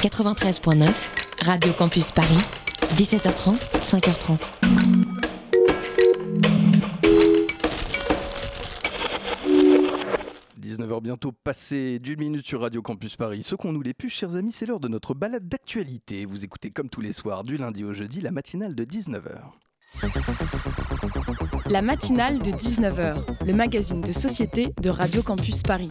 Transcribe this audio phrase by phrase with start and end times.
[0.00, 0.88] 93.9,
[1.44, 2.38] Radio Campus Paris,
[2.94, 4.52] 17h30, 5h30.
[10.78, 13.42] h bientôt passé d'une minute sur Radio Campus Paris.
[13.42, 16.24] Ce qu'on nous les puces, chers amis, c'est l'heure de notre balade d'actualité.
[16.26, 19.40] Vous écoutez comme tous les soirs, du lundi au jeudi, la matinale de 19h.
[21.70, 25.90] La matinale de 19h, le magazine de société de Radio Campus Paris.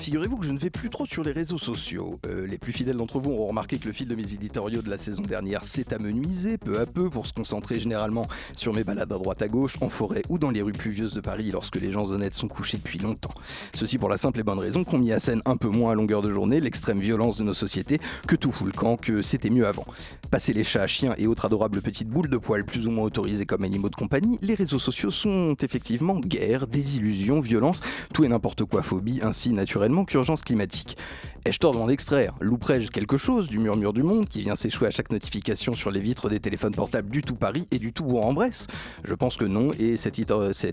[0.00, 2.20] Figurez-vous que je ne vais plus trop sur les réseaux sociaux.
[2.24, 4.88] Euh, les plus fidèles d'entre vous auront remarqué que le fil de mes éditoriaux de
[4.88, 9.12] la saison dernière s'est amenuisé peu à peu pour se concentrer généralement sur mes balades
[9.12, 11.90] à droite à gauche, en forêt ou dans les rues pluvieuses de Paris lorsque les
[11.90, 13.34] gens honnêtes sont couchés depuis longtemps.
[13.74, 15.94] Ceci pour la simple et bonne raison qu'on mis à scène un peu moins à
[15.96, 19.50] longueur de journée l'extrême violence de nos sociétés, que tout fout le camp, que c'était
[19.50, 19.86] mieux avant.
[20.30, 23.46] Passer les chats, chiens et autres adorables petites boules de poils plus ou moins autorisées
[23.46, 27.80] comme animaux de compagnie, les réseaux sociaux sont effectivement guerre, désillusion, violence,
[28.14, 30.96] tout et n'importe quoi phobie, ainsi naturellement qu'urgence climatique.
[31.44, 34.90] Ai-je tort d'en extraire Louperai-je quelque chose du murmure du monde qui vient s'échouer à
[34.90, 38.66] chaque notification sur les vitres des téléphones portables du tout Paris et du tout Bourg-en-Bresse
[39.04, 40.18] Je pense que non, et cet,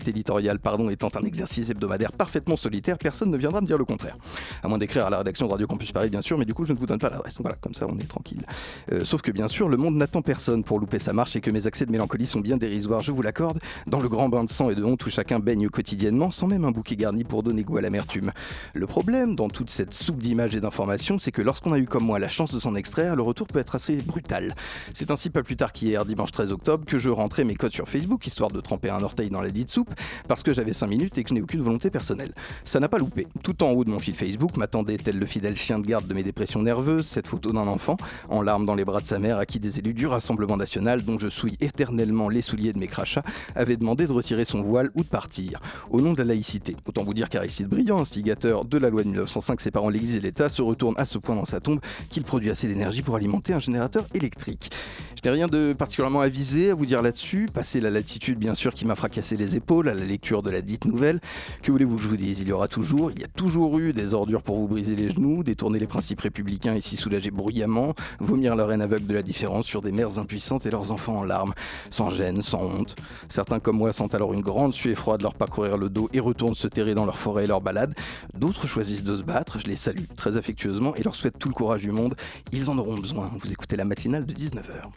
[0.08, 4.16] éditorial pardon, étant un exercice hebdomadaire parfaitement solitaire, personne ne viendra me dire le contraire.
[4.62, 6.64] À moins d'écrire à la rédaction de Radio Campus Paris, bien sûr, mais du coup,
[6.64, 7.36] je ne vous donne pas l'adresse.
[7.40, 8.44] Voilà, comme ça, on est tranquille.
[8.92, 11.50] Euh, sauf que, bien sûr, le monde n'attend personne pour louper sa marche et que
[11.50, 14.50] mes accès de mélancolie sont bien dérisoires, je vous l'accorde, dans le grand bain de
[14.50, 17.62] sang et de honte où chacun baigne quotidiennement, sans même un bouquet garni pour donner
[17.62, 18.32] goût à l'amertume.
[18.74, 22.04] Le problème, dans toute cette soupe d'images et d'informations, c'est que lorsqu'on a eu comme
[22.04, 24.54] moi la chance de s'en extraire, le retour peut être assez brutal.
[24.94, 27.88] C'est ainsi pas plus tard qu'hier, dimanche 13 octobre, que je rentrais mes codes sur
[27.88, 29.94] Facebook, histoire de tremper un orteil dans la dite soupe,
[30.28, 32.32] parce que j'avais 5 minutes et que je n'ai aucune volonté personnelle.
[32.64, 33.26] Ça n'a pas loupé.
[33.42, 36.14] Tout en haut de mon fil Facebook m'attendait, tel le fidèle chien de garde de
[36.14, 37.96] mes dépressions nerveuses, cette photo d'un enfant,
[38.28, 41.04] en larmes dans les bras de sa mère, à qui des élus du Rassemblement national,
[41.04, 43.22] dont je souille éternellement les souliers de mes crachats,
[43.54, 46.76] avaient demandé de retirer son voile ou de partir, au nom de la laïcité.
[46.86, 50.45] Autant vous dire qu'Aristide Briand, instigateur de la loi de 1905 séparant l'Église et l'État,
[50.48, 51.80] se retourne à ce point dans sa tombe
[52.10, 54.70] qu'il produit assez d'énergie pour alimenter un générateur électrique.
[55.16, 58.74] Je n'ai rien de particulièrement avisé à vous dire là-dessus, passer la latitude bien sûr
[58.74, 61.20] qui m'a fracassé les épaules à la lecture de la dite nouvelle.
[61.62, 62.40] Que voulez-vous que je vous dise?
[62.40, 65.10] Il y aura toujours, il y a toujours eu des ordures pour vous briser les
[65.10, 69.22] genoux, détourner les principes républicains et s'y soulager bruyamment, vomir leur haine aveugle de la
[69.22, 71.54] différence sur des mères impuissantes et leurs enfants en larmes,
[71.90, 72.94] sans gêne, sans honte.
[73.28, 76.54] Certains comme moi sentent alors une grande suée froide leur parcourir le dos et retournent
[76.54, 77.94] se terrer dans leur forêt et leur balade.
[78.34, 81.54] D'autres choisissent de se battre, je les salue très affectueusement et leur souhaite tout le
[81.54, 82.14] courage du monde.
[82.52, 83.30] Ils en auront besoin.
[83.40, 84.90] Vous écoutez la matinale de 19h.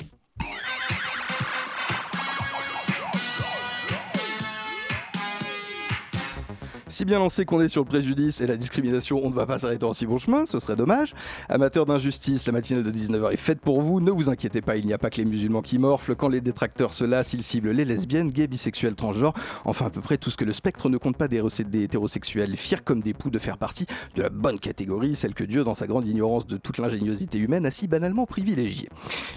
[7.00, 9.58] Si bien lancé qu'on est sur le préjudice et la discrimination, on ne va pas
[9.58, 11.14] s'arrêter en si bon chemin, ce serait dommage.
[11.48, 14.02] Amateur d'injustice, la matinale de 19h est faite pour vous.
[14.02, 16.14] Ne vous inquiétez pas, il n'y a pas que les musulmans qui morflent.
[16.14, 19.34] Quand les détracteurs se lassent, ils ciblent les lesbiennes, gays, bisexuels, transgenres,
[19.64, 22.58] enfin à peu près tout ce que le spectre ne compte pas des, des hétérosexuels,
[22.58, 25.76] fiers comme des poux de faire partie de la bonne catégorie, celle que Dieu, dans
[25.76, 28.90] sa grande ignorance de toute l'ingéniosité humaine, a si banalement privilégiée.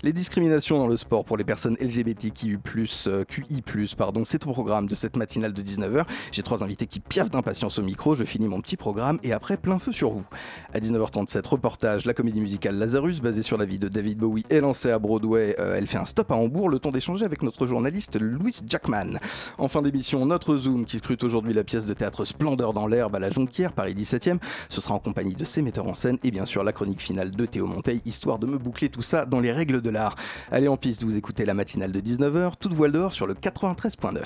[0.02, 2.58] Les discriminations dans le sport pour les personnes LGBTQI+,
[3.06, 3.62] euh, QI+,
[3.96, 6.06] pardon, c'est au programme de cette matinale de 19h.
[6.32, 9.34] J'ai trois invités qui piaffent d'impatience Patience au micro, je finis mon petit programme et
[9.34, 10.24] après plein feu sur vous.
[10.72, 14.62] À 19h37, reportage, la comédie musicale Lazarus, basée sur la vie de David Bowie, est
[14.62, 15.54] lancée à Broadway.
[15.60, 19.18] Euh, elle fait un stop à Hambourg, le temps d'échanger avec notre journaliste Louis Jackman.
[19.58, 23.16] En fin d'émission, notre Zoom qui scrute aujourd'hui la pièce de théâtre Splendeur dans l'herbe
[23.16, 24.38] à la Jonquière, Paris 17e.
[24.70, 27.32] Ce sera en compagnie de ses metteurs en scène et bien sûr la chronique finale
[27.32, 30.14] de Théo Monteil, histoire de me boucler tout ça dans les règles de l'art.
[30.50, 34.22] Allez en piste, vous écoutez la matinale de 19h, toute voile dehors sur le 93.9.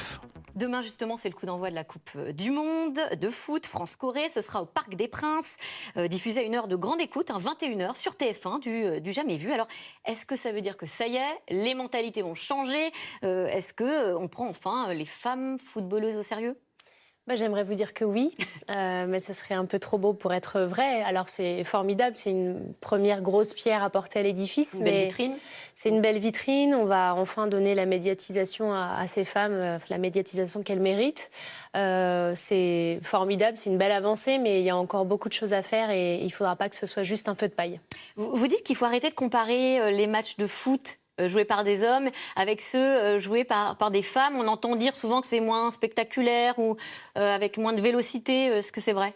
[0.57, 4.31] Demain, justement, c'est le coup d'envoi de la Coupe euh, du Monde de foot France-Corée.
[4.31, 5.59] Ce sera au Parc des Princes,
[5.99, 9.37] euh, diffusé à une heure de grande écoute, 21h sur TF1, du, euh, du, jamais
[9.37, 9.53] vu.
[9.53, 9.69] Alors,
[10.07, 12.91] est-ce que ça veut dire que ça y est, les mentalités vont changer
[13.23, 16.57] Est-ce qu'on prend enfin les femmes footballeuses au sérieux?
[17.27, 18.31] Bah, j'aimerais vous dire que oui,
[18.71, 21.03] euh, mais ce serait un peu trop beau pour être vrai.
[21.03, 24.79] Alors c'est formidable, c'est une première grosse pierre à porter à l'édifice.
[24.81, 25.37] mais vitrine.
[25.75, 26.75] C'est une belle vitrine.
[26.75, 31.31] On va enfin donner la médiatisation à, ces femmes, euh, la médiatisation qu'elles méritent.
[31.77, 35.53] Euh, c'est formidable, c'est une belle avancée, mais il y a encore beaucoup de choses
[35.53, 37.81] à faire et il ne faudra pas que ce soit juste un feu de paille.
[38.17, 42.11] vous dites qu'il faut arrêter de comparer les matchs de foot joués par des hommes
[42.37, 44.37] avec ceux euh, joués par, par des femmes.
[44.37, 46.77] On entend dire souvent que c'est moins spectaculaire ou
[47.19, 48.47] euh, avec moins de vélocité.
[48.47, 49.15] Est-ce que c'est vrai?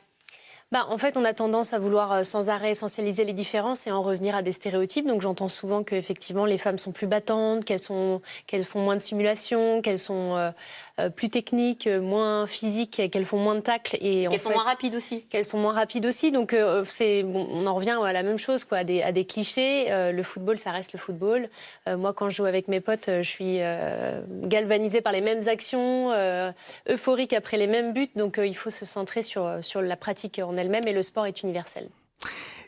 [0.73, 3.91] Bah, En fait, on a tendance à vouloir euh, sans arrêt essentialiser les différences et
[3.91, 5.05] en revenir à des stéréotypes.
[5.05, 7.81] Donc j'entends souvent qu'effectivement, les femmes sont plus battantes, qu'elles
[8.46, 10.53] qu'elles font moins de simulations, qu'elles sont euh, euh,
[11.08, 13.97] plus techniques, moins physiques, qu'elles font moins de tacles.
[14.00, 15.23] Et qu'elles sont moins rapides aussi.
[15.23, 16.31] Qu'elles sont moins rapides aussi.
[16.31, 16.55] Donc
[16.87, 19.87] c'est, on en revient à la même chose, quoi, à, des, à des clichés.
[19.88, 21.49] le football, ça reste le football.
[21.87, 23.61] moi, quand je joue avec mes potes, je suis
[24.47, 26.12] galvanisée par les mêmes actions,
[26.88, 28.11] euphorique après les mêmes buts.
[28.17, 31.43] Donc il faut se centrer sur, sur la pratique en elle-même et le sport est
[31.43, 31.88] universel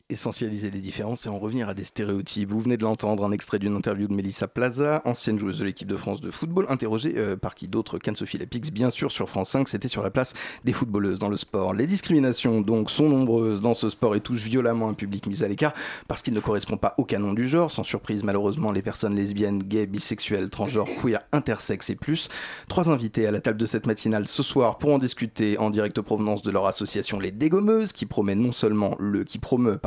[0.09, 2.51] essentialiser les différences et en revenir à des stéréotypes.
[2.51, 5.89] Vous venez de l'entendre, un extrait d'une interview de Melissa Plaza, ancienne joueuse de l'équipe
[5.89, 9.51] de France de football, interrogée euh, par qui d'autre qu'Anne-Sophie Lapix, bien sûr, sur France
[9.51, 10.35] 5, c'était sur la place
[10.65, 11.75] des footballeuses dans le sport.
[11.75, 15.49] Les discriminations, donc, sont nombreuses dans ce sport et touchent violemment un public mis à
[15.49, 15.73] l'écart
[16.09, 17.71] parce qu'il ne correspond pas au canon du genre.
[17.71, 22.29] Sans surprise, malheureusement, les personnes lesbiennes, gays, bisexuelles, transgenres, queer, intersexes et plus.
[22.69, 26.01] Trois invités à la table de cette matinale ce soir pour en discuter en direct
[26.01, 29.79] provenance de leur association Les Dégommeuses, qui promet non seulement le, qui promeut,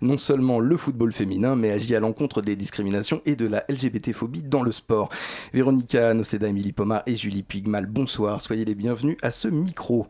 [0.00, 4.42] non seulement le football féminin, mais agit à l'encontre des discriminations et de la LGBT-phobie
[4.42, 5.08] dans le sport.
[5.52, 10.06] Véronica Noceda, Émilie Pomar et Julie Pigmal, bonsoir, soyez les bienvenus à ce micro.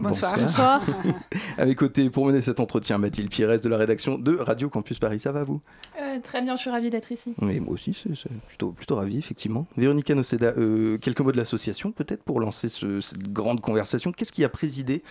[0.00, 0.38] Bonsoir.
[0.38, 0.82] Bonsoir.
[1.58, 4.98] à mes côtés, pour mener cet entretien, Mathilde Pires de la rédaction de Radio Campus
[4.98, 5.20] Paris.
[5.20, 5.60] Ça va vous?
[6.00, 7.34] Euh, Très bien, je suis ravie d'être ici.
[7.42, 9.66] Oui, moi aussi, c'est plutôt, plutôt ravi, effectivement.
[9.76, 14.12] Véronica Noceda, euh, quelques mots de l'association, peut-être, pour lancer cette grande conversation.
[14.12, 15.02] Qu'est-ce qui a présidé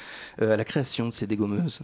[0.42, 1.82] euh, à la création de ces dégommeuses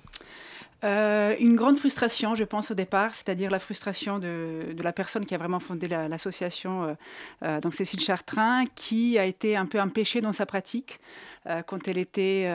[0.86, 5.34] euh, une grande frustration, je pense, au départ, c'est-à-dire la frustration de, la personne qui
[5.34, 6.94] a vraiment fondé l'association, euh,
[7.44, 11.00] euh, donc Cécile Chartrain, qui a été un peu empêchée dans sa pratique.
[11.68, 12.50] quand, elle était,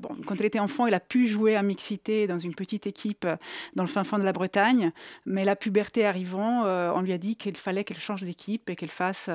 [0.00, 3.26] bon, quand elle était enfant, elle a pu jouer à mixité dans une petite équipe
[3.74, 4.92] dans le fin fond de la Bretagne,
[5.24, 8.90] mais la puberté arrivant, on lui a dit qu'il fallait qu'elle change d'équipe et qu'elle
[8.90, 9.30] fasse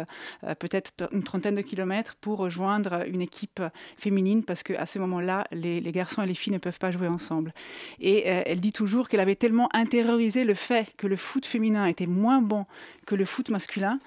[0.59, 3.63] peut-être une trentaine de kilomètres pour rejoindre une équipe
[3.97, 7.07] féminine, parce qu'à ce moment-là, les, les, garçons et les filles ne peuvent pas jouer
[7.07, 7.51] ensemble.
[7.99, 11.85] Et euh, elle dit toujours qu'elle avait tellement intériorisé le fait que le foot féminin
[11.85, 12.65] était moins bon
[13.05, 13.99] que le foot masculin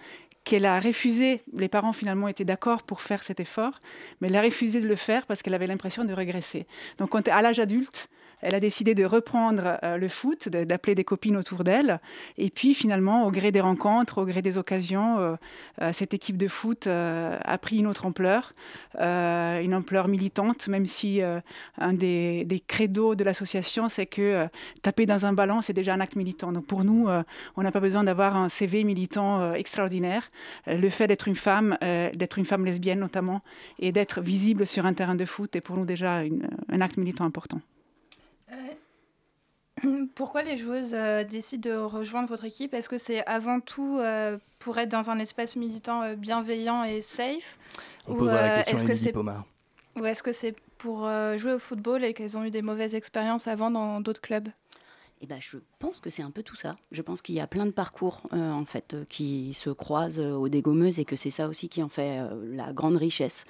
[0.46, 3.80] qu'elle a refusé, les parents finalement étaient d'accord pour faire cet effort,
[4.20, 6.66] mais elle a refusé de le faire parce qu'elle avait l'impression de régresser.
[6.98, 8.08] Donc quand, à l'âge adulte,
[8.42, 12.00] elle a décidé de reprendre euh, le foot, d'appeler des copines autour d'elle.
[12.38, 15.36] Et puis finalement, au gré des rencontres, au gré des occasions, euh,
[15.80, 18.52] euh, cette équipe de foot a pris une autre ampleur,
[18.98, 21.20] une ampleur militante, même si
[21.78, 24.46] un des, des, credos de l'association, c'est que
[24.82, 26.52] taper dans un ballon, c'est déjà un acte militant.
[26.52, 27.08] Donc pour nous,
[27.56, 30.30] on n'a pas besoin d'avoir un CV militant extraordinaire.
[30.66, 33.42] le fait d'être une femme, d'être une femme lesbienne notamment,
[33.78, 36.22] et d'être visible sur un terrain de foot est pour nous déjà
[36.68, 37.60] un acte militant important.
[40.14, 42.74] Pourquoi les joueuses euh, décident de rejoindre votre équipe?
[42.74, 47.00] Est-ce que c'est avant tout euh, pour être dans un espace militant euh, bienveillant et
[47.00, 47.58] safe?
[48.08, 49.14] Ou est-ce que c'est
[49.96, 51.08] ou est-ce que c'est pour
[51.38, 54.48] jouer au football et qu'elles ont eu des mauvaises expériences avant dans d'autres clubs?
[55.20, 56.76] Eh ben, je pense que c'est un peu tout ça.
[56.92, 60.98] Je pense qu'il y a plein de parcours en fait qui se croisent aux dégommeuses
[60.98, 62.20] et que c'est ça aussi qui en fait
[62.52, 63.44] la grande richesse.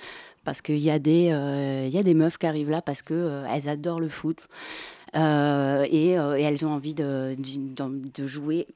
[0.44, 4.38] Parce qu'il y, a des, y meufs qui arrivent là parce qu'elles adorent le foot,
[5.14, 7.36] euh, euh, et, elles ont envie de,
[8.18, 8.66] jouer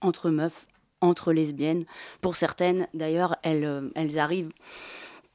[0.00, 0.66] entre meufs,
[1.00, 1.84] entre lesbiennes.
[2.20, 4.52] Pour certaines, d'ailleurs, euh, elles arrivent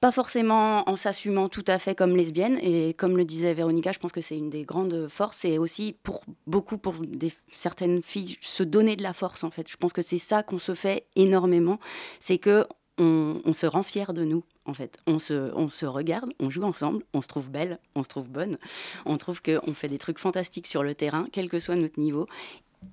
[0.01, 2.59] pas forcément en s'assumant tout à fait comme lesbiennes.
[2.61, 5.45] Et comme le disait Véronica, je pense que c'est une des grandes forces.
[5.45, 9.69] Et aussi pour beaucoup, pour des, certaines filles, se donner de la force, en fait.
[9.69, 11.79] Je pense que c'est ça qu'on se fait énormément.
[12.19, 14.97] C'est que on, se rend fier de nous, en fait.
[15.07, 18.29] On se, on se regarde, on joue ensemble, on se trouve belle, on se trouve
[18.29, 18.57] bonne,
[19.05, 22.27] on trouve qu'on fait des trucs fantastiques sur le terrain, quel que soit notre niveau.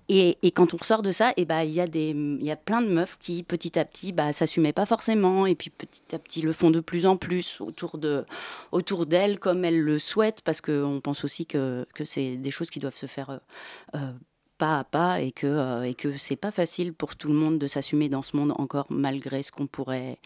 [0.08, 2.88] Et, quand on sort de ça, eh bah, il y, a y a plein de
[2.88, 6.52] meufs qui, petit à petit, bah, s'assumaient pas forcément, et puis petit à petit le
[6.52, 8.24] font de plus en plus autour, de,
[8.72, 12.70] autour d'elles, comme elles le souhaitent, parce qu'on pense aussi que, que c'est des choses
[12.70, 13.38] qui doivent se faire euh,
[13.96, 14.12] euh,
[14.62, 17.58] pas à pas et que euh, et que c'est pas facile pour tout le monde
[17.58, 20.18] de s'assumer dans ce monde encore malgré ce qu'on pourrait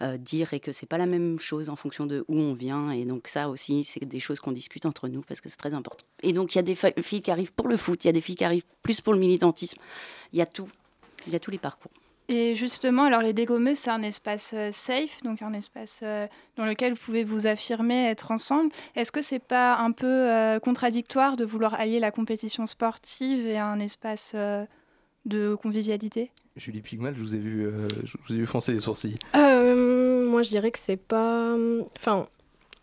[0.00, 2.92] euh, dire et que c'est pas la même chose en fonction de où on vient
[2.92, 5.74] et donc ça aussi c'est des choses qu'on discute entre nous parce que c'est très
[5.74, 6.04] important.
[6.22, 8.12] Et donc il y a des filles qui arrivent pour le foot, il y a
[8.12, 9.78] des filles qui arrivent plus pour le militantisme,
[10.32, 10.68] il y a tout,
[11.26, 11.90] il y a tous les parcours.
[12.32, 16.64] Et justement, alors les dégommeuses, c'est un espace euh, safe, donc un espace euh, dans
[16.64, 18.70] lequel vous pouvez vous affirmer, être ensemble.
[18.94, 23.58] Est-ce que c'est pas un peu euh, contradictoire de vouloir allier la compétition sportive et
[23.58, 24.36] un espace
[25.26, 26.30] de convivialité?
[26.54, 27.68] Julie Pigmal, je vous ai vu,
[28.04, 29.18] je vous ai vu foncer les sourcils.
[29.34, 31.56] moi, je dirais que c'est pas,
[31.96, 32.28] enfin.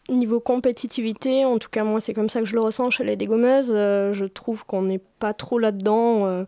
[0.09, 3.17] Niveau compétitivité, en tout cas moi c'est comme ça que je le ressens chez les
[3.17, 6.45] dégommeuses, je trouve qu'on n'est pas trop là-dedans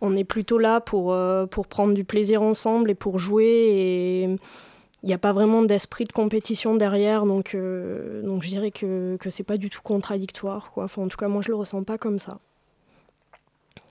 [0.00, 4.36] on est plutôt là pour, euh, pour prendre du plaisir ensemble et pour jouer et,
[5.02, 9.30] il n'y a pas vraiment d'esprit de compétition derrière, donc, donc je dirais que, que
[9.30, 10.74] c'est pas du tout contradictoire.
[10.76, 12.38] En tout cas, moi, je le ressens pas comme ça.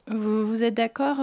[0.05, 1.17] Vous, vous êtes d'accord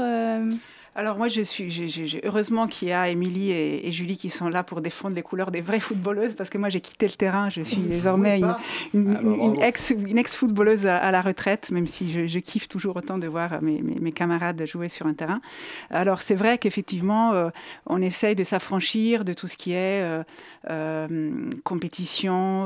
[0.97, 4.81] alors moi, je suis, heureusement qu'il y a Émilie et, Julie qui sont là pour
[4.81, 7.51] défendre les couleurs des vraies footballeuses, parce que moi, j'ai quitté le terrain.
[7.51, 8.59] Je suis désormais une, ah,
[8.95, 13.61] bah, ex, une ex-footballeuse à, la retraite, même si je, kiffe toujours autant de voir
[13.61, 15.43] mes, mes, camarades jouer sur un terrain.
[15.91, 17.51] Alors c'est vrai qu'effectivement, euh,
[17.85, 20.23] on essaye de s'affranchir de tout ce qui est euh,
[20.71, 22.65] euh, compétition,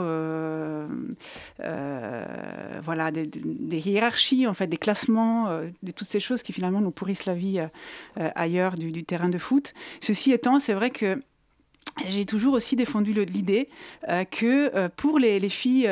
[1.58, 5.48] voilà, des, des, hiérarchies, en fait, des classements,
[5.82, 7.60] de toutes ces choses qui finalement nous pourrissent la vie
[8.34, 9.74] ailleurs du, terrain de foot.
[10.00, 11.22] Ceci étant, c'est vrai que
[12.06, 13.68] j'ai toujours aussi défendu l'idée
[14.08, 15.90] euh, que euh, pour les, filles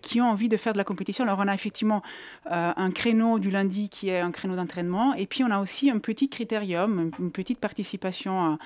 [0.00, 2.02] qui ont envie de faire de la compétition, alors on a effectivement
[2.46, 5.98] un créneau du lundi qui est un créneau d'entraînement, et puis on a aussi un
[5.98, 8.58] petit critérium, une petite participation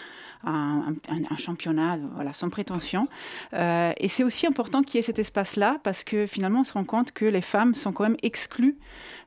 [0.46, 0.94] un,
[1.38, 3.08] championnat, voilà, sans prétention.
[3.52, 6.84] et c'est aussi important qu'il y ait cet espace-là, parce que finalement on se rend
[6.84, 8.76] compte que les femmes sont quand même exclues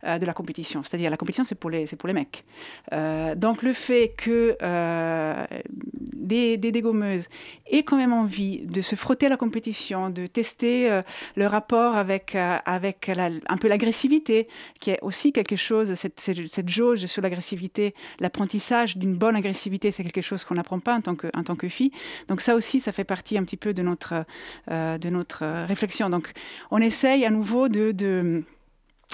[0.05, 0.81] euh, de la compétition.
[0.81, 2.45] C'est-à-dire la compétition, c'est pour les, pour les mecs.
[2.93, 7.27] Euh, donc le fait que euh, des, des, dégommeuses
[7.69, 11.01] aient quand même envie de se frotter à la compétition, de tester
[11.35, 14.47] le rapport avec, avec un peu l'agressivité,
[14.79, 20.03] qui est aussi quelque chose, cette, cette, jauge sur l'agressivité, l'apprentissage d'une bonne agressivité, c'est
[20.03, 21.91] quelque chose qu'on n'apprend pas en tant, en tant que fille.
[22.27, 24.25] Donc ça aussi, ça fait partie un petit peu de notre,
[24.69, 26.09] de notre réflexion.
[26.09, 26.31] Donc
[26.71, 28.43] on essaye à nouveau de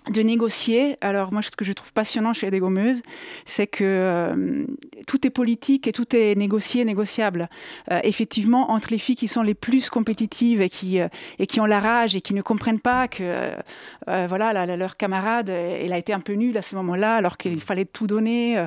[0.09, 0.97] de négocier.
[1.01, 3.01] Alors moi, ce que je trouve passionnant chez les gommeuses,
[3.45, 4.65] c'est que euh,
[5.07, 7.49] tout est politique et tout est négocié, négociable.
[7.91, 11.07] Euh, effectivement, entre les filles qui sont les plus compétitives et qui, euh,
[11.39, 13.51] et qui ont la rage et qui ne comprennent pas que
[14.07, 17.85] voilà, leur camarade, elle a été un peu nulle à ce moment-là, alors qu'il fallait
[17.85, 18.63] tout donner,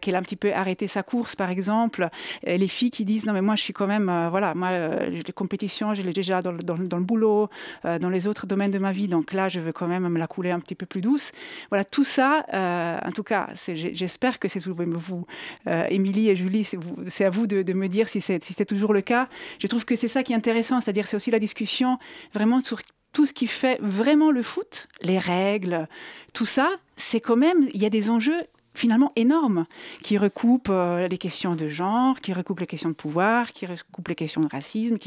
[0.00, 2.08] qu'elle a un petit peu arrêté sa course, par exemple.
[2.44, 4.70] Les filles qui disent non mais moi je suis quand même voilà moi
[5.06, 7.48] les compétitions je l'ai déjà dans, dans, le boulot,
[7.84, 10.26] dans les autres domaines de ma vie, donc là je veux quand même me la
[10.26, 11.32] couler un petit peu plus douce.
[11.70, 15.26] Voilà, tout ça, euh, en tout cas, j'espère que c'est vous,
[15.68, 16.66] euh, Émilie et Julie,
[17.08, 19.28] c'est à vous de, me dire si c'est toujours le cas.
[19.58, 21.98] Je trouve que c'est ça qui est intéressant, c'est-à-dire c'est aussi la discussion
[22.32, 22.80] vraiment sur
[23.12, 25.86] tout ce qui fait vraiment le foot, les règles,
[26.32, 28.42] tout ça, c'est quand même, il y a des enjeux
[28.74, 29.66] finalement énorme,
[30.02, 34.08] qui recoupe euh, les questions de genre, qui recoupe les questions de pouvoir, qui recoupe
[34.08, 34.98] les questions de racisme.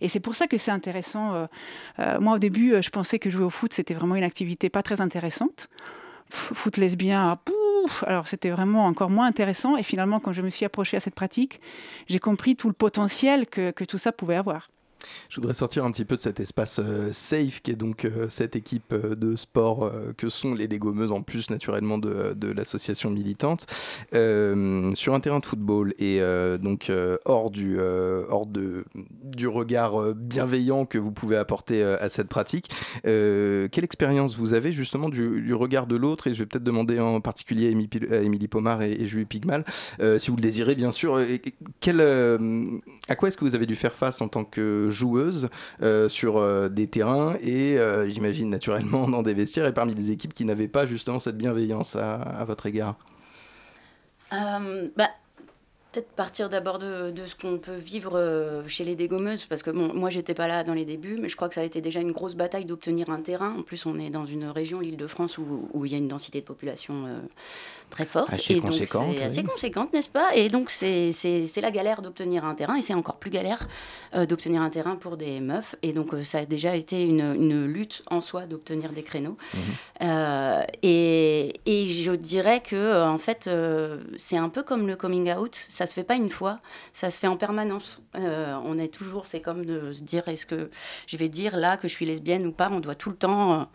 [0.00, 1.34] Et c'est pour ça que c'est intéressant.
[1.34, 1.46] Euh,
[2.00, 4.82] euh, moi, au début, je pensais que jouer au foot, c'était vraiment une activité pas
[4.82, 5.68] très intéressante.
[6.28, 9.76] foot lesbien, pouf, alors c'était vraiment encore moins intéressant.
[9.76, 11.60] Et finalement, quand je me suis approchée à cette pratique,
[12.08, 14.68] j'ai compris tout le potentiel que tout ça pouvait avoir.
[15.28, 18.26] Je voudrais sortir un petit peu de cet espace euh, safe qui est donc euh,
[18.28, 23.66] cette équipe euh, de sport que sont les dégommeuses en plus naturellement de, l'association militante
[24.12, 26.20] sur un terrain de football et
[26.60, 26.90] donc
[27.24, 28.84] hors du hors de
[29.22, 32.70] du regard bienveillant que vous pouvez apporter à cette pratique.
[33.02, 36.28] quelle expérience vous avez justement du, regard de l'autre?
[36.28, 37.76] Et je vais peut-être demander en particulier
[38.10, 39.64] à Émilie Pomar et, Julie Pigmal
[40.18, 41.16] si vous le désirez bien sûr.
[41.16, 45.48] À quoi est-ce que vous avez dû faire face en tant que joueuses
[45.82, 50.10] euh, sur euh, des terrains et euh, j'imagine naturellement dans des vestiaires et parmi des
[50.10, 52.96] équipes qui n'avaient pas justement cette bienveillance à, votre égard.
[54.30, 55.10] Bah,
[55.96, 60.10] Peut-être partir d'abord de, ce qu'on peut vivre chez les dégommeuses, parce que bon, moi
[60.10, 62.12] j'étais pas là dans les débuts, mais je crois que ça a été déjà une
[62.12, 63.56] grosse bataille d'obtenir un terrain.
[63.58, 66.40] En plus, on est dans une région, l'Île-de-France, où, où, il y a une densité
[66.40, 67.06] de population
[67.90, 68.50] très forte.
[68.50, 70.34] et donc c'est assez conséquente, n'est-ce pas?
[70.34, 71.12] Et donc c'est
[71.60, 73.68] la galère d'obtenir un terrain, et c'est encore plus galère
[74.14, 75.76] euh, d'obtenir un terrain pour des meufs.
[75.82, 79.36] Et donc euh, ça a déjà été une, une lutte en soi d'obtenir des créneaux.
[79.54, 79.60] Mhm.
[80.02, 83.48] Euh, et, et, je dirais que en fait
[84.16, 86.60] c'est un peu comme le coming out, ça se fait pas une fois,
[86.92, 88.00] ça se fait en permanence.
[88.14, 90.70] on est toujours, c'est comme de se dire est-ce que
[91.06, 93.68] je vais dire là que je suis lesbienne ou pas, on doit tout le temps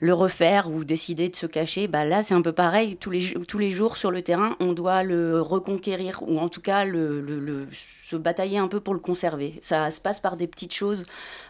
[0.00, 2.96] le refaire ou décider de se cacher, bah là c'est un peu pareil.
[2.96, 6.60] Tous les, tous les jours sur le terrain, on doit le reconquérir ou en tout
[6.60, 7.66] cas le, le
[8.08, 9.58] se batailler un peu pour le conserver.
[9.60, 11.04] Ça se passe par des petites choses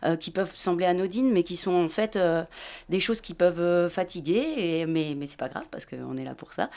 [0.05, 2.43] euh, qui peuvent sembler anodines, mais qui sont en fait euh,
[2.89, 6.25] des choses qui peuvent euh, fatiguer, et, mais, mais c'est pas grave parce qu'on est
[6.25, 6.69] là pour ça.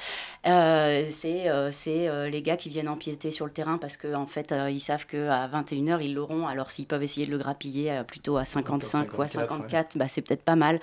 [0.43, 4.79] c'est c'est les gars qui viennent empiéter sur le terrain parce qu'en en fait, ils
[4.79, 6.47] savent qu'à 21h, ils l'auront.
[6.47, 10.21] Alors s'ils peuvent essayer de le grappiller plutôt à 55 ou à 54, bah, c'est
[10.21, 10.79] peut-être pas mal.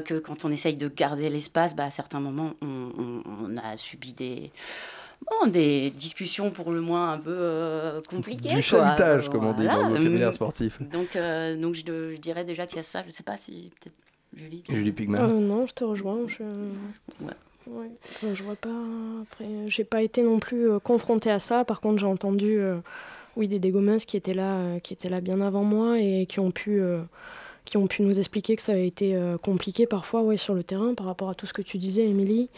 [0.00, 4.50] Que quand on essaye de garder l'espace, bah, à certains moments, on a subi des
[5.46, 8.54] des discussions pour le moins un peu euh, compliquées.
[8.54, 10.80] Du chahutage, comme on dit dans le vocabulaire sportif.
[10.82, 13.02] Donc, euh, donc je, dirais déjà qu'il y a ça.
[13.02, 13.96] Je ne sais pas si peut-être
[14.34, 14.62] Julie.
[14.68, 15.20] Julie Pigman.
[15.20, 16.26] Euh, non, je te rejoins.
[16.26, 16.42] Je...
[17.20, 17.90] Ouais.
[18.34, 18.68] je vois pas.
[19.22, 21.64] Après, j'ai pas été non plus confrontée à ça.
[21.64, 22.60] Par contre, j'ai entendu
[23.36, 26.50] oui, des dégommeuses qui étaient là, qui étaient là bien avant moi et qui ont
[26.50, 26.82] pu
[27.68, 30.94] qui ont pu nous expliquer que ça a été compliqué parfois ouais, sur le terrain
[30.94, 32.48] par rapport à tout ce que tu disais, Émilie.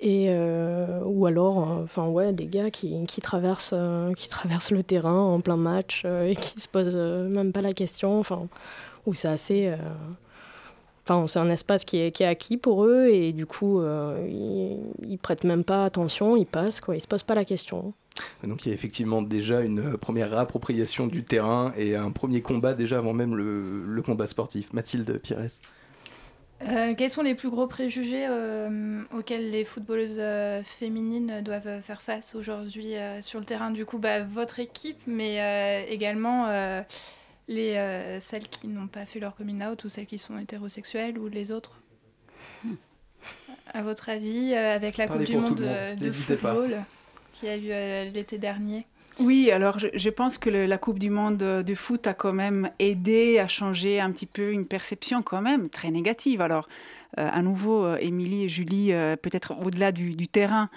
[0.00, 4.70] Et, euh, ou alors, euh, enfin ouais, des gars qui, qui traversent, euh, qui traversent
[4.70, 8.18] le terrain en plein match et qui se posent même pas la question.
[8.20, 8.46] Enfin,
[9.06, 9.74] où c'est assez.
[11.08, 14.78] Enfin, c'est un espace qui est, qui est, acquis pour eux et du coup, ils,
[15.08, 17.94] ils, prêtent même pas attention, ils passent, quoi, ils se posent pas la question.
[18.44, 22.74] Donc il y a effectivement déjà une première réappropriation du terrain et un premier combat
[22.74, 24.72] déjà avant même le, le combat sportif.
[24.72, 25.48] Mathilde Pires.
[26.66, 32.02] Euh, quels sont les plus gros préjugés euh, auxquels les footballeuses euh, féminines doivent faire
[32.02, 33.70] face aujourd'hui sur le terrain?
[33.70, 36.48] Du coup, bah, votre équipe, mais également
[37.48, 41.28] les, celles qui n'ont pas fait leur coming out ou celles qui sont hétérosexuelles ou
[41.28, 41.80] les autres
[42.64, 42.74] hmm.
[43.74, 46.78] À votre avis, avec la Coupe du Monde de football
[47.32, 48.86] qui a eu l'été dernier
[49.20, 53.40] oui, alors je, pense que la Coupe du Monde de foot a quand même aidé
[53.40, 56.40] à changer un petit peu une perception quand même très négative.
[56.40, 60.68] Alors, euh, à nouveau, euh, Émilie et Julie, euh, peut-être au-delà du, terrain,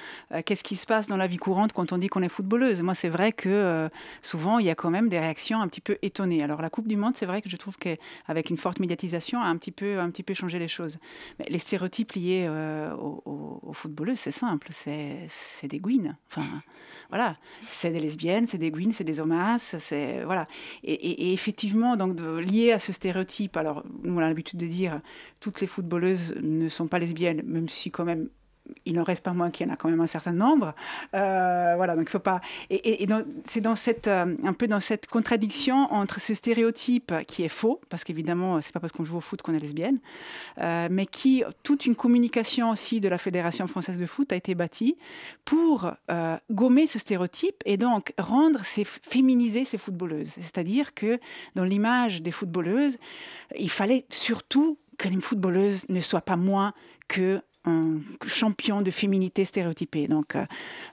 [0.45, 2.81] qu'est-ce qui se passe dans la vie courante quand on dit qu'on est footballeuse?
[2.81, 3.89] Moi, c'est vrai que
[4.21, 6.41] souvent, il y a quand même des réactions un petit peu étonnées.
[6.41, 9.45] Alors, la Coupe du Monde, c'est vrai que je trouve qu'avec une forte médiatisation, a
[9.45, 10.99] un petit peu, un petit peu changé les choses.
[11.37, 12.49] Mais les stéréotypes liés
[12.97, 16.15] aux, footballeuses, c'est simple, c'est des gouines.
[16.29, 16.45] Enfin,
[17.09, 20.47] voilà, c'est des lesbiennes, c'est des gouines, c'est des homas, c'est voilà.
[20.83, 25.01] Et, effectivement, donc lié à ce stéréotype, alors nous on a l'habitude de dire
[25.39, 28.29] toutes les footballeuses ne sont pas lesbiennes, même si quand même
[28.85, 30.73] il n'en reste pas moins qu'il y en a quand même un certain nombre.
[31.15, 32.41] Euh, voilà, donc il faut pas.
[32.69, 33.07] Et,
[33.45, 37.81] c'est dans cette, euh, un peu dans cette contradiction entre ce stéréotype qui est faux,
[37.89, 39.99] parce qu'évidemment, c'est pas parce qu'on joue au foot qu'on est lesbienne,
[40.59, 44.55] euh, mais qui toute une communication aussi de la Fédération française de foot a été
[44.55, 44.97] bâtie
[45.45, 45.91] pour
[46.51, 50.33] gommer ce stéréotype et donc rendre ces féminiser ces footballeuses.
[50.41, 51.19] C'est-à-dire que
[51.55, 52.97] dans l'image des footballeuses,
[53.57, 56.73] il fallait surtout que les footballeuses ne soient pas moins
[57.07, 60.07] que un champion de féminité stéréotypée.
[60.07, 60.45] Donc, euh,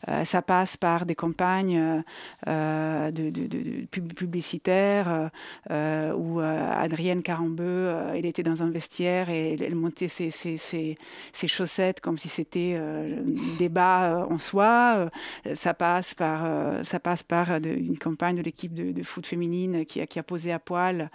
[0.08, 2.04] euh, ça passe par des campagnes
[2.46, 5.30] euh, de, publicitaires
[5.70, 12.00] où Adrienne Carambeu, elle était dans un vestiaire et elle, montait ses, ses, ses, chaussettes
[12.00, 13.22] comme si c'était un
[13.58, 15.10] débat en soi.
[15.54, 16.46] ça passe par,
[16.84, 20.58] ça passe par une campagne de l'équipe de, foot féminine qui qui a posé à
[20.58, 21.10] poil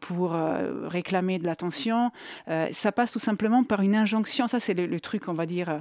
[0.00, 0.36] pour
[0.84, 2.10] réclamer de l'attention.
[2.72, 4.48] ça passe tout simplement par une injonction.
[4.48, 5.78] Ça, c'est le, truc, on va dire, euh,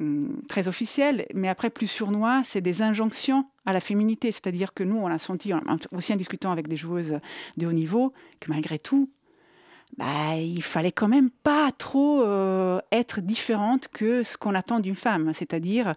[0.00, 1.26] hum, très officiel.
[1.34, 4.30] Mais après, plus surnois, c'est des injonctions à la féminité.
[4.30, 5.52] C'est-à-dire que nous, on a senti,
[5.92, 7.18] aussi en discutant avec des joueuses
[7.56, 9.10] de haut niveau, que malgré tout,
[9.96, 14.94] bah, il fallait quand même pas trop euh, être différente que ce qu'on attend d'une
[14.94, 15.94] femme, c'est-à-dire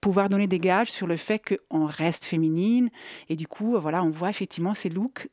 [0.00, 2.90] pouvoir donner des gages sur le fait qu'on reste féminine.
[3.28, 5.28] Et du coup, voilà, on voit effectivement ces looks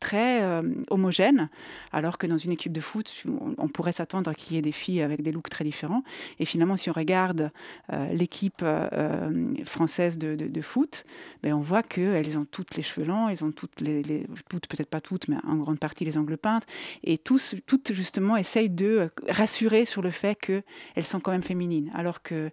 [0.00, 1.48] très euh, homogènes,
[1.92, 3.24] alors que dans une équipe de foot,
[3.58, 6.02] on, pourrait s'attendre qu'il y ait des filles avec des looks très différents.
[6.38, 7.50] Et finalement, si on regarde
[7.92, 11.04] euh, l'équipe euh, française de, de, foot,
[11.42, 14.88] ben on voit qu'elles ont toutes les cheveux longs, elles ont toutes les, toutes, peut-être
[14.88, 16.66] pas toutes, mais en grande partie les ongles peintes,
[17.04, 21.90] et tous, toutes justement essayent de rassurer sur le fait qu'elles sont quand même féminines,
[21.94, 22.50] alors que,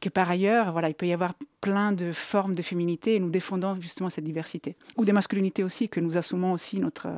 [0.00, 3.30] que par ailleurs, voilà, il peut y avoir plein de formes de féminité et nous
[3.30, 4.76] défendons justement cette diversité.
[4.96, 7.08] Ou des masculinités aussi, que nous assumons aussi notre,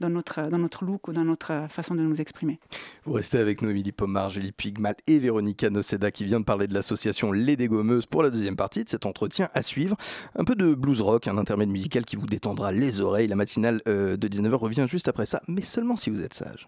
[0.00, 2.58] dans, notre, dans notre look ou dans notre façon de nous exprimer.
[3.04, 6.66] Vous restez avec nous, Émilie Pomar, Julie Pigmal et Véronica Noceda qui vient de parler
[6.66, 9.96] de l'association Les Dégommeuses pour la deuxième partie de cet entretien à suivre.
[10.34, 13.28] Un peu de blues rock, un intermède musical qui vous détendra les oreilles.
[13.28, 16.66] La matinale euh, de 19h revient juste après ça, mais seulement si vous êtes sage.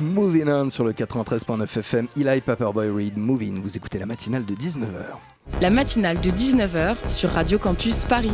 [0.00, 2.06] Moving on sur le 93.9 FM.
[2.16, 3.60] Eli Paperboy Reed Moving.
[3.60, 5.16] Vous écoutez la matinale de 19h.
[5.60, 8.30] La matinale de 19h sur Radio Campus Paris.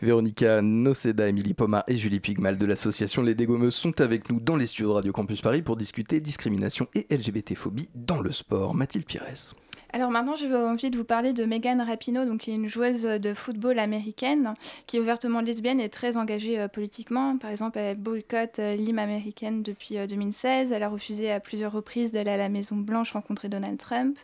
[0.00, 4.56] Véronica Noceda, Émilie Pomar et Julie Pigmal de l'association Les Dégommeuses sont avec nous dans
[4.56, 8.74] les studios de Radio Campus Paris pour discuter discrimination et LGBT-phobie dans le sport.
[8.74, 9.54] Mathilde Pires.
[9.92, 13.02] Alors maintenant, j'ai envie de vous parler de Megan Rapinoe, donc, qui est une joueuse
[13.02, 14.54] de football américaine,
[14.86, 17.38] qui est ouvertement lesbienne et très engagée euh, politiquement.
[17.38, 20.72] Par exemple, elle boycotte euh, américaine depuis euh, 2016.
[20.72, 24.18] Elle a refusé à plusieurs reprises d'aller à la Maison Blanche rencontrer Donald Trump.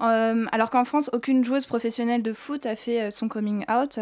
[0.00, 3.98] Euh, alors qu'en France, aucune joueuse professionnelle de foot a fait euh, son coming out.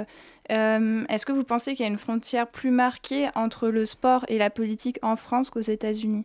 [0.50, 4.24] Euh, Est-ce que vous pensez qu'il y a une frontière plus marquée entre le sport
[4.28, 6.24] et la politique en France qu'aux États-Unis?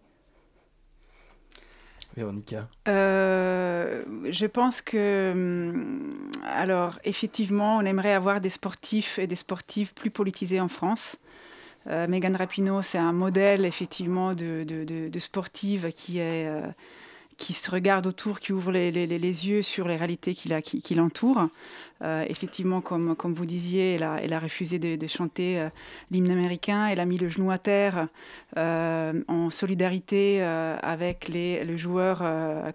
[2.18, 2.68] Véronica.
[2.88, 9.94] Euh, je pense que, hum, alors, effectivement, on aimerait avoir des sportifs et des sportives
[9.94, 11.16] plus politisés en France.
[11.86, 16.48] Euh, Megan Rapinoe, c'est un modèle, effectivement, de, sportive qui est.
[16.48, 16.68] euh,
[17.38, 21.50] qui se regarde autour, qui ouvre les, yeux sur les réalités qui l'entourent.
[22.04, 25.70] Euh, effectivement, comme, comme vous disiez, elle a, elle a refusé de, chanter euh,
[26.12, 26.88] l'hymne américain.
[26.88, 28.08] Elle a mis le genou à terre
[28.58, 32.24] euh, en solidarité avec les, le joueur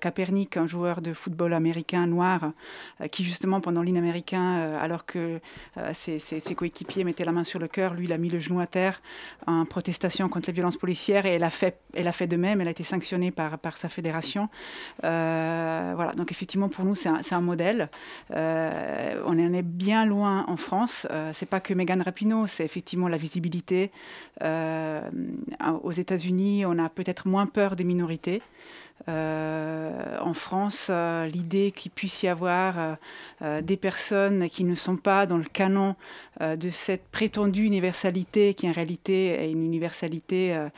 [0.01, 2.53] Kaepernick, un joueur de football américain noir,
[3.11, 5.41] qui justement pendant l'hymne américain, alors que
[5.93, 8.61] ses, ses- coéquipiers mettaient la main sur le cœur, lui, il a mis le genou
[8.61, 9.03] à terre
[9.47, 12.61] en protestation contre les violences policières et elle a fait, elle a fait de même.
[12.61, 14.49] Elle a été sanctionnée par, par sa fédération.
[15.03, 17.89] Voilà, donc effectivement, pour nous, c'est un, un modèle.
[19.13, 21.07] Euh, on en est bien loin en France.
[21.11, 23.91] Euh, c'est pas que Megan Rapinoe, c'est effectivement la visibilité.
[24.43, 25.01] Euh,
[25.83, 28.43] aux États-Unis, on a peut-être moins peur des minorités.
[29.09, 30.91] Euh, en France,
[31.33, 32.97] l'idée qu'il puisse y avoir
[33.41, 35.97] des personnes qui ne sont pas dans le canon
[36.57, 40.69] de cette prétendue universalité, qui en réalité est une universalité euh,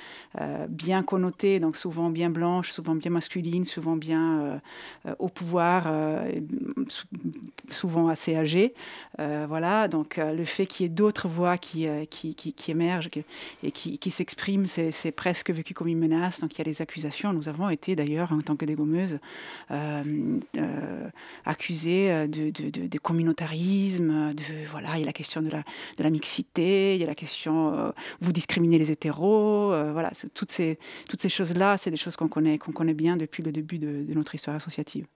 [0.41, 4.57] euh, bien connotée, donc souvent bien blanche, souvent bien masculine, souvent bien euh,
[5.07, 6.31] euh, au pouvoir, euh,
[7.71, 8.75] souvent assez âgée.
[9.21, 12.55] Euh, voilà, donc euh, le fait qu'il y ait d'autres voix qui, euh, qui, qui-
[12.71, 13.11] émergent
[13.63, 16.41] et qui, qui s'expriment, c'est presque vécu comme une menace.
[16.41, 17.33] Donc il y a des accusations.
[17.33, 19.19] Nous avons été d'ailleurs, en tant que dégommeuses,
[19.71, 20.03] euh,
[20.57, 21.09] euh,
[22.11, 24.33] euh, de, de- de communautarisme.
[24.35, 25.51] De, voilà, il y a la question de
[25.99, 29.73] de la mixité, il y a la question euh, vous discriminez les hétéros.
[29.73, 33.17] euh, voilà, toutes ces, toutes ces choses-là, c'est des choses qu'on connaît, qu'on connaît bien
[33.17, 35.07] depuis le début de notre histoire associative.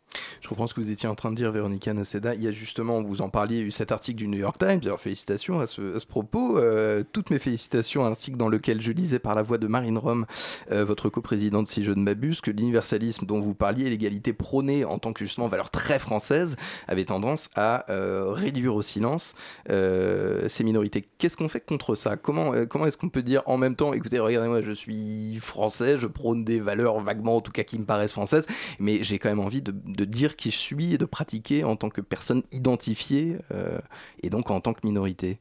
[0.41, 2.35] Je comprends ce que vous étiez en train de dire, Véronica Noceda.
[2.35, 4.81] Il y a justement, vous en parliez, eu cet article du New York Times.
[4.85, 6.59] Alors, félicitations à ce, à propos.
[6.59, 9.99] Euh, toutes mes félicitations, un article dans lequel je lisais par la voix de Marine
[9.99, 10.27] Rome,
[10.71, 14.99] euh, votre coprésidente, si je ne m'abuse, que l'universalisme dont vous parliez, l'égalité prônée en
[14.99, 19.35] tant que justement valeur très française, avait tendance à euh, réduire au silence
[19.71, 21.05] euh, ces minorités.
[21.19, 22.17] Qu'est-ce qu'on fait contre ça?
[22.17, 26.07] Comment, comment est-ce qu'on peut dire en même temps, écoutez, regardez-moi, je suis français, je
[26.07, 28.47] prône des valeurs vaguement, en tout cas, qui me paraissent françaises,
[28.79, 31.91] mais j'ai quand même envie de dire qui je suis et de pratiquer en tant
[31.91, 33.79] que personne identifiée euh,
[34.23, 35.39] et donc en tant que minorité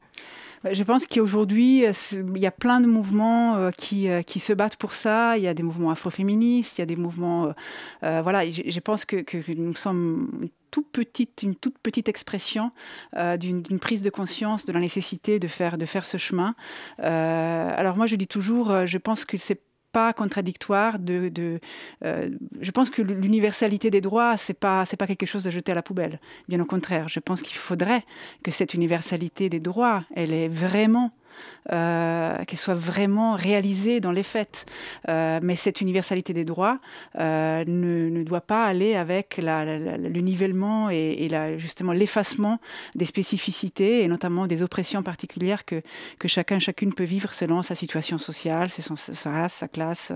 [0.64, 4.52] Euh, Je pense qu'aujourd'hui, euh, il y a plein de mouvements euh, qui, qui se
[4.52, 5.36] battent pour ça.
[5.36, 7.54] Il y a des mouvements afroféministes, il y a des mouvements...
[8.02, 12.70] voilà, je, pense que, nous sommes une toute petite, une toute petite expression
[13.38, 16.54] d'une prise de conscience de la nécessité de faire, de faire ce chemin.
[16.98, 19.60] Alors moi, je dis toujours, je pense que c'est
[19.92, 21.60] pas contradictoire de, de
[22.04, 25.72] euh, je pense que l'universalité des droits c'est pas c'est pas quelque chose à jeter
[25.72, 26.20] à la poubelle.
[26.48, 28.04] Bien au contraire je pense qu'il faudrait
[28.42, 31.12] que cette universalité des droits elle est vraiment
[31.68, 34.66] qu'elle soit vraiment réalisée dans les faits.
[35.08, 36.78] Euh, mais cette universalité des droits
[37.18, 42.58] euh, ne, doit pas aller avec la- le nivellement et, justement l'effacement
[42.94, 45.82] des spécificités et notamment des oppressions particulières que,
[46.18, 50.12] que chacun chacune peut vivre selon sa situation sociale, sa race, sa classe,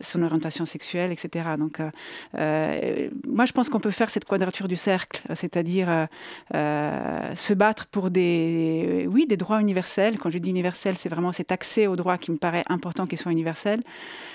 [0.00, 1.28] son orientation sexuelle, etc.
[1.58, 1.90] Donc, euh,
[2.36, 6.06] euh, moi, je pense qu'on peut faire cette quadrature du cercle, c'est-à-dire euh,
[6.54, 10.18] euh, se battre pour des, oui, des droits universels.
[10.18, 13.18] Quand je dis universels, c'est vraiment cet accès au droit qui me paraît important qu'il
[13.18, 13.80] soit universel.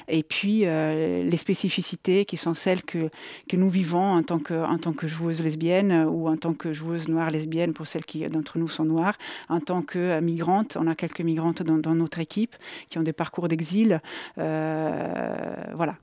[0.07, 3.09] Et puis euh, les spécificités qui sont celles que,
[3.47, 6.73] que nous vivons en tant que, en tant que joueuse lesbienne ou en tant que
[6.73, 9.17] joueuse noire lesbienne pour celles qui d'entre nous sont noires,
[9.49, 10.77] en tant que migrante.
[10.79, 12.55] On a quelques migrantes dans, notre équipe
[12.89, 14.01] qui ont des parcours d'exil.
[14.37, 15.95] Euh, voilà,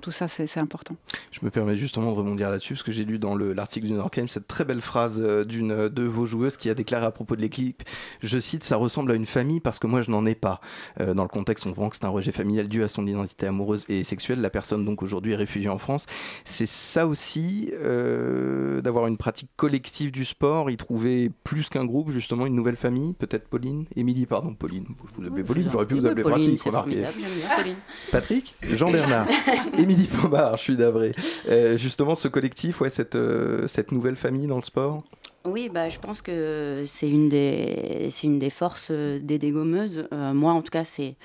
[0.00, 0.96] tout ça, c'est important.
[1.30, 4.28] Je me permets justement de rebondir là-dessus, parce que j'ai lu dans l'article du Nordcam
[4.28, 7.40] cette très belle phrase euh, d'une de vos joueuses qui a déclaré à propos de
[7.40, 7.82] l'équipe,
[8.20, 10.60] je cite, ça ressemble à une famille parce que moi je n'en ai pas.
[11.00, 13.46] Euh, dans le contexte, on comprend que c'est un rejet familial dû à son identité
[13.46, 14.40] amoureuse et sexuelle.
[14.40, 16.06] La personne donc aujourd'hui est réfugiée en France.
[16.44, 22.10] C'est ça aussi, euh, d'avoir une pratique collective du sport, y trouver plus qu'un groupe,
[22.10, 25.94] justement une nouvelle famille, peut-être Pauline, Émilie, pardon, Pauline, je vous appelle Pauline, j'aurais pu
[25.94, 27.02] vous appeler Pauline, pratique, c'est remarquez.
[27.02, 27.76] formidable, j'aime bien Pauline.
[28.10, 28.54] Patrick?
[28.62, 29.26] Jean-Bernard
[29.82, 31.12] Émilie Pombard, je suis navré.
[31.48, 35.02] Euh, justement, ce collectif, ouais, cette, euh, cette nouvelle famille dans le sport?
[35.44, 40.06] Oui, bah, je pense que c'est une des, une des forces euh, des dégommeuses.
[40.12, 41.16] Moi, en tout cas, c'est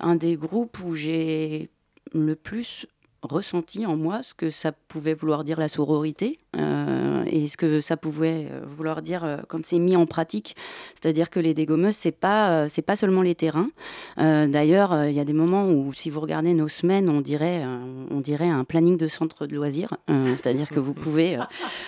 [0.00, 1.70] un des groupes où j'ai
[2.12, 2.86] le plus
[3.22, 7.80] ressenti en moi ce que ça pouvait vouloir dire la sororité euh, et ce que
[7.80, 10.56] ça pouvait euh, vouloir dire euh, quand c'est mis en pratique.
[10.94, 13.70] C'est-à-dire que les dégommeuses c'est pas euh, c'est pas seulement les terrains.
[14.16, 17.64] D'ailleurs il y a des moments où si vous regardez nos semaines on dirait
[18.10, 19.96] on dirait un planning de centre de loisirs.
[20.08, 21.38] C'est-à-dire que vous pouvez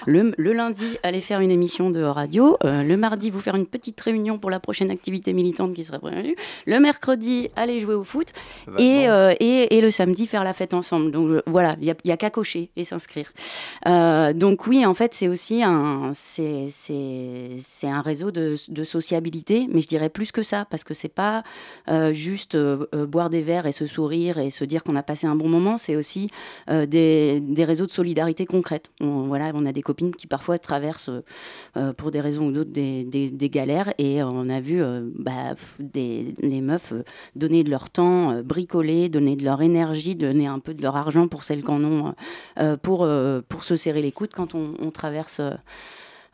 [0.06, 4.00] le, le lundi aller faire une émission de radio le mardi vous faire une petite
[4.00, 8.28] réunion pour la prochaine activité militante qui serait prévue le mercredi aller jouer au foot
[8.78, 9.06] et,
[9.40, 11.10] et, et le samedi faire la fête ensemble.
[11.10, 13.32] Donc je- voilà, il n'y a, qu'à cocher et s'inscrire.
[13.86, 16.12] Euh, donc oui, en fait, c'est aussi un,
[18.02, 21.42] réseau de, de sociabilité, mais je dirais plus que ça, parce que c'est pas
[21.88, 25.02] euh, juste euh, euh, boire des verres et se sourire et se dire qu'on a
[25.02, 26.30] passé un bon moment, c'est aussi
[26.70, 28.90] euh, des, réseaux de solidarité concrète.
[29.00, 31.10] On, voilà, on a des copines qui parfois traversent,
[31.76, 35.54] euh, pour des raisons ou d'autres, des, galères, et on a vu euh, bah,
[35.94, 37.02] les meufs euh,
[37.36, 40.96] donner de leur temps, euh, bricoler, donner de leur énergie, donner un peu de leur
[40.96, 42.14] argent pour celles qui en ont,
[42.58, 45.40] euh, pour, euh, pour se serrer les coudes quand on, on traverse.
[45.40, 45.50] euh,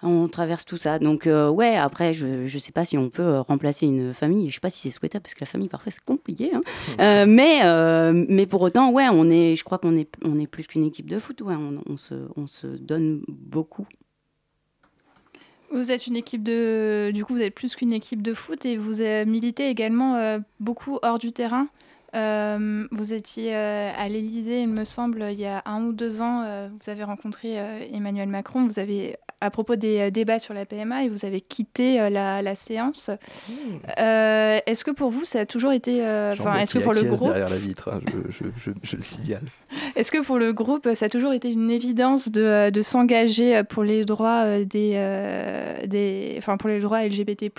[0.02, 0.98] on traverse tout ça.
[0.98, 4.50] Donc, euh, ouais, après, je ne sais pas si on peut euh, remplacer une famille.
[4.50, 6.50] Je sais pas si c'est souhaitable, parce que la famille, parfois, c'est compliqué.
[6.54, 6.60] hein.
[7.00, 10.46] Euh, mais, euh, mais pour autant, ouais, on est, je crois qu'on est, on est
[10.46, 11.40] plus qu'une équipe de foot.
[11.40, 13.86] Ouais, on, on se, on se donne beaucoup.
[15.72, 17.10] Vous êtes une équipe de.
[17.12, 20.38] Du coup, vous êtes plus qu'une équipe de foot et vous euh, militez également euh,
[20.60, 21.68] beaucoup hors du terrain.
[22.16, 26.22] Euh, vous étiez euh, à l'Élysée, il me semble, il y a un ou deux
[26.22, 26.42] ans.
[26.46, 28.64] euh, vous avez rencontré euh, Emmanuel Macron.
[28.66, 32.40] Vous avez, à propos des euh, débats sur la PMA, et vous avez quitté la,
[32.42, 33.10] la séance.
[33.98, 36.00] Euh, est-ce que pour vous, ça a toujours été.
[36.32, 37.28] Enfin, est-ce que pour le groupe.
[37.28, 38.00] derrière la vitre, hein,
[38.30, 39.42] je, je- je- je le signale.
[39.96, 43.82] Est-ce que pour le groupe, ça a toujours été une évidence de, de s'engager pour
[43.82, 47.50] les droits des, des, enfin pour les droits LGBT+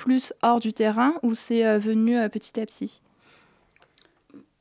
[0.41, 3.01] hors du terrain, ou c'est venu petit à petit?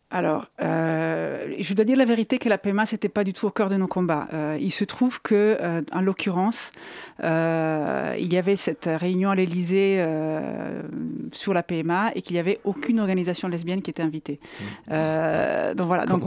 [0.09, 3.51] Alors, euh, je dois dire la vérité que la PMA, c'était pas du tout au
[3.51, 4.29] cœur de nos combats.
[4.33, 6.71] Euh, il se trouve que, euh, en l'occurrence,
[7.23, 10.05] il y avait cette réunion à l'Élysée
[11.33, 14.38] sur la PMA et qu'il y avait aucune organisation lesbienne qui était invitée.
[14.90, 16.21] Euh, donc voilà, donc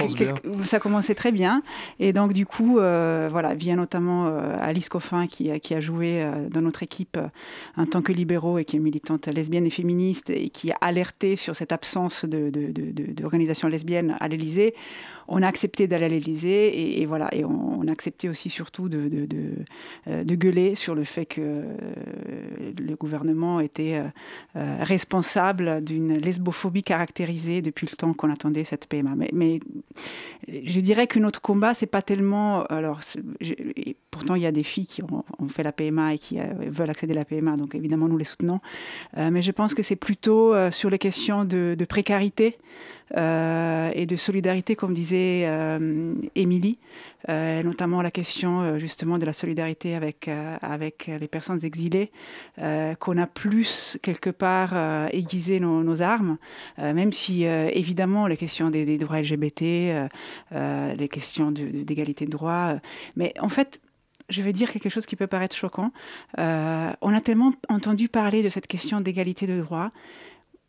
[0.44, 1.62] Commence ça commençait très bien.
[2.00, 4.28] Et donc du coup, voilà, vient notamment
[4.62, 7.18] Alice Coffin qui, a- qui a joué dans notre équipe
[7.78, 11.36] en tant que libéraux et qui est militante lesbienne et féministe et qui a alerté
[11.36, 13.14] sur cette absence de, de, de- de-
[13.70, 14.74] d'organisation lesbienne à l'Élysée.
[15.32, 18.90] On a accepté d'aller à l'Élysée et, voilà, et on, on a accepté aussi surtout
[18.90, 19.10] de,
[20.08, 21.64] euh, gueuler sur le fait que euh,
[22.78, 24.02] le gouvernement était
[24.56, 29.16] euh, responsable d'une lesbophobie caractérisée depuis le temps qu'on attendait cette PMA.
[29.34, 29.60] Mais,
[30.48, 32.64] je dirais que notre combat, c'est pas tellement.
[32.66, 33.02] Alors,
[34.12, 36.38] pourtant, il y a des filles qui ont, fait la PMA et qui
[36.68, 38.60] veulent accéder à la PMA, donc évidemment, nous les soutenons.
[39.18, 42.58] Mais je pense que c'est plutôt sur les questions de, précarité
[43.16, 46.78] et de solidarité, comme disait euh, Émilie,
[47.30, 50.30] euh, notamment la question euh, justement de la solidarité avec,
[50.62, 52.12] avec les personnes exilées,
[53.00, 54.74] qu'on a plus quelque part
[55.12, 56.38] aiguisé nos, armes,
[56.78, 59.62] même si évidemment les questions des, droits LGBT,
[60.52, 62.76] les questions de- de- d'égalité de droits,
[63.16, 63.80] mais en fait,
[64.30, 65.92] je vais dire quelque chose qui peut paraître choquant.
[66.38, 69.92] On a tellement entendu parler de cette question d'égalité de droits.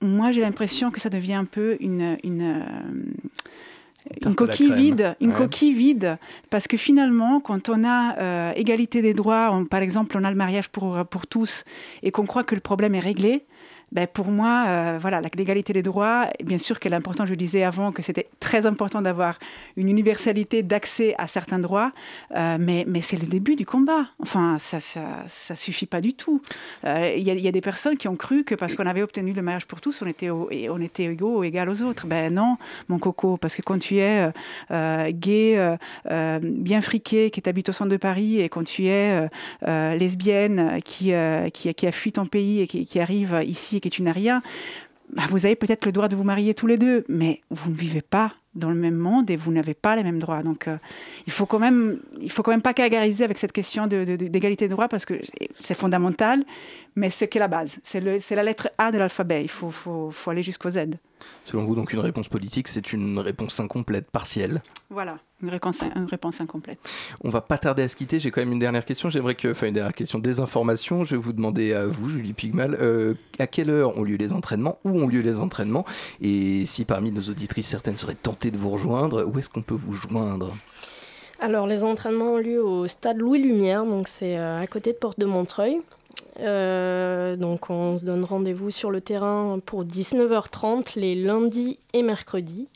[0.03, 2.17] Moi, j'ai l'impression que ça devient un peu une,
[4.25, 5.37] une coquille vide, une Ouais.
[5.37, 6.19] coquille vide,
[6.51, 10.31] parce que finalement, quand on a euh, égalité des droits, on- par exemple, on a
[10.31, 11.65] le mariage pour, pour tous,
[12.03, 13.45] et qu'on croit que le problème est réglé,
[13.93, 17.65] ben, pour moi, euh, voilà, l'égalité des droits, bien sûr qu'elle est importante, je disais
[17.65, 19.39] avant que c'était très important d'avoir
[19.77, 21.93] une universalité d'accès à certains droits,
[22.37, 24.07] euh, mais, c'est le début du combat.
[24.21, 26.41] Enfin, ça ça suffit pas du tout.
[26.85, 29.43] Euh, Il y, a- des personnes qui ont cru que parce qu'on avait obtenu le
[29.43, 31.13] mariage pour tous, on était, au- on était
[31.45, 32.07] égal aux autres.
[32.07, 32.57] Ben non,
[32.89, 34.31] mon coco, parce que quand tu es
[35.13, 35.77] gay,
[36.43, 39.29] bien friqué, qui habite au centre de Paris, et quand tu es
[39.67, 44.43] lesbienne, qui, a fui ton pays et qui arrive ici et que tu n'as rien,
[45.29, 48.03] vous avez peut-être le droit de vous marier tous les deux, mais vous ne vivez
[48.03, 50.43] pas dans le même monde et vous n'avez pas les mêmes droits.
[50.43, 50.77] Donc, euh,
[51.27, 54.17] il faut quand même, il faut quand même pas gargariser avec cette question de- de-
[54.29, 55.15] d'égalité de, droits parce que
[55.63, 56.45] c'est fondamental,
[56.97, 58.01] mais ce qu'est la base, c'est
[58.35, 59.43] la lettre A de l'alphabet.
[59.43, 60.79] Il faut, faut, faut aller jusqu'au Z.
[61.45, 64.63] Selon vous, donc une réponse politique, c'est une réponse incomplète, partielle.
[64.89, 66.79] Voilà, une réponse, une réponse incomplète.
[67.23, 68.21] On va pas tarder à se quitter.
[68.21, 69.11] J'ai quand même une dernière question.
[69.11, 71.05] J'aimerais que, enfin, une dernière question des informations.
[71.05, 74.33] Je vais vous demander à vous, Julie Pigmal, euh, à quelle heure ont lieu les
[74.33, 75.85] entraînements, où ont lieu les entraînements,
[76.21, 79.75] et si parmi nos auditrices certaines seraient tentées de vous rejoindre, où est-ce qu'on peut
[79.75, 80.55] vous joindre?
[81.43, 84.99] Alors, les entraînements ont lieu au stade Louis Lumière, donc c'est euh, à côté de
[84.99, 85.81] Porte de Montreuil.
[86.41, 92.69] Euh, donc, on se donne rendez-vous sur le terrain pour 19h30 les lundis et mercredis.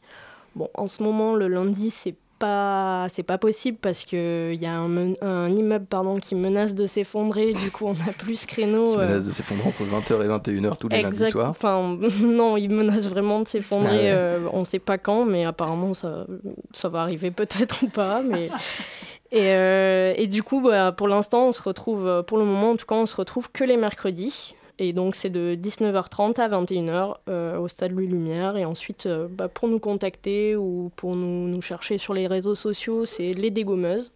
[0.55, 4.75] Bon, en ce moment, le lundi, c'est pas, c'est pas possible parce qu'il y a
[4.77, 7.53] un, immeuble pardon, qui menace de s'effondrer.
[7.53, 8.93] Du coup, on n'a plus ce créneau.
[8.93, 12.57] Qui euh, menace de s'effondrer entre 20h et 21h tous les lundis soirs Enfin, non,
[12.57, 13.91] il menace vraiment de s'effondrer.
[13.91, 14.13] Ah ouais.
[14.13, 16.27] euh, on ne sait pas quand, mais apparemment, ça,
[16.73, 18.23] ça va arriver peut-être ou pas.
[18.23, 18.51] Mais...
[19.35, 22.71] et, euh, et du coup, bah, pour l'instant, on se retrouve, euh, pour le moment
[22.71, 24.55] en tout cas, on se retrouve que les mercredis.
[24.79, 28.57] Et donc, c'est de 19h30 à 21h euh, au stade Louis Lumière.
[28.57, 32.55] Et ensuite, euh, bah, pour nous contacter ou pour nous, nous chercher sur les réseaux
[32.55, 34.13] sociaux, c'est Les Dégommeuses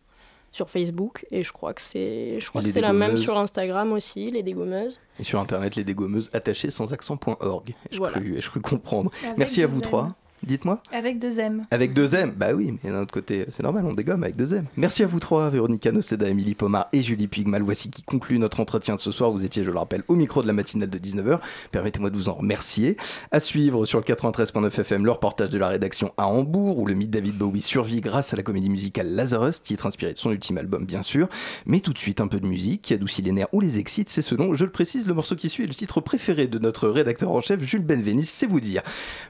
[0.52, 1.26] sur Facebook.
[1.32, 4.30] Et je crois que c'est, je crois Les que c'est la même sur Instagram aussi,
[4.30, 5.00] Les Dégommeuses.
[5.18, 7.74] Et sur internet, les dégommeuses attachées sans accent.org.
[7.90, 8.18] Je Voilà.
[8.18, 9.10] cru, je cru comprendre.
[9.24, 10.08] Avec Merci à vous trois.
[10.46, 10.82] Dites-moi.
[10.92, 11.66] Avec deux M.
[11.70, 14.54] Avec deux M, bah oui, mais d'un autre côté, c'est normal, on dégomme avec deux
[14.54, 14.64] M.
[14.76, 17.62] Merci à vous trois, Véronica Noceda, Émilie Pomar et Julie Pigmal.
[17.62, 19.30] Voici qui conclut notre entretien de ce soir.
[19.30, 21.40] Vous étiez, je le rappelle, au micro de la matinale de 19h.
[21.72, 22.96] Permettez-moi de vous en remercier.
[23.30, 26.94] À suivre sur le 93.9 FM, le reportage de la rédaction à Hambourg, où le
[26.94, 30.58] mythe David Bowie survit grâce à la comédie musicale Lazarus, titre inspiré de son ultime
[30.58, 31.28] album, bien sûr.
[31.66, 34.08] Mais tout de suite, un peu de musique qui adoucit les nerfs ou les excite.
[34.08, 36.58] C'est ce dont, je le précise, le morceau qui suit est le titre préféré de
[36.58, 38.82] notre rédacteur en chef, Jules Benveniste, c'est vous dire.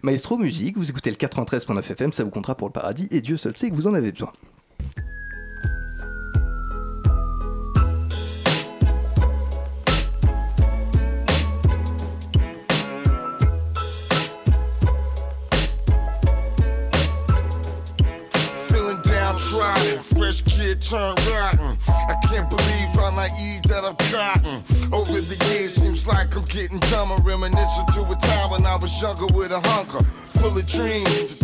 [0.02, 3.37] Maestro Musique, vous écoutez le 93.9 FM, ça vous comptera pour le paradis et Dieu
[3.37, 4.32] seul sait que vous en avez besoin.
[19.38, 21.79] Downtrodden, fresh kid turned rotten.
[21.88, 24.62] I can't believe how naive that I've gotten.
[24.92, 27.16] Over the years, seems like I'm getting dumber.
[27.22, 30.05] Reminiscing to a time when I was younger with a hunger.
[30.40, 31.38] Full of dreams,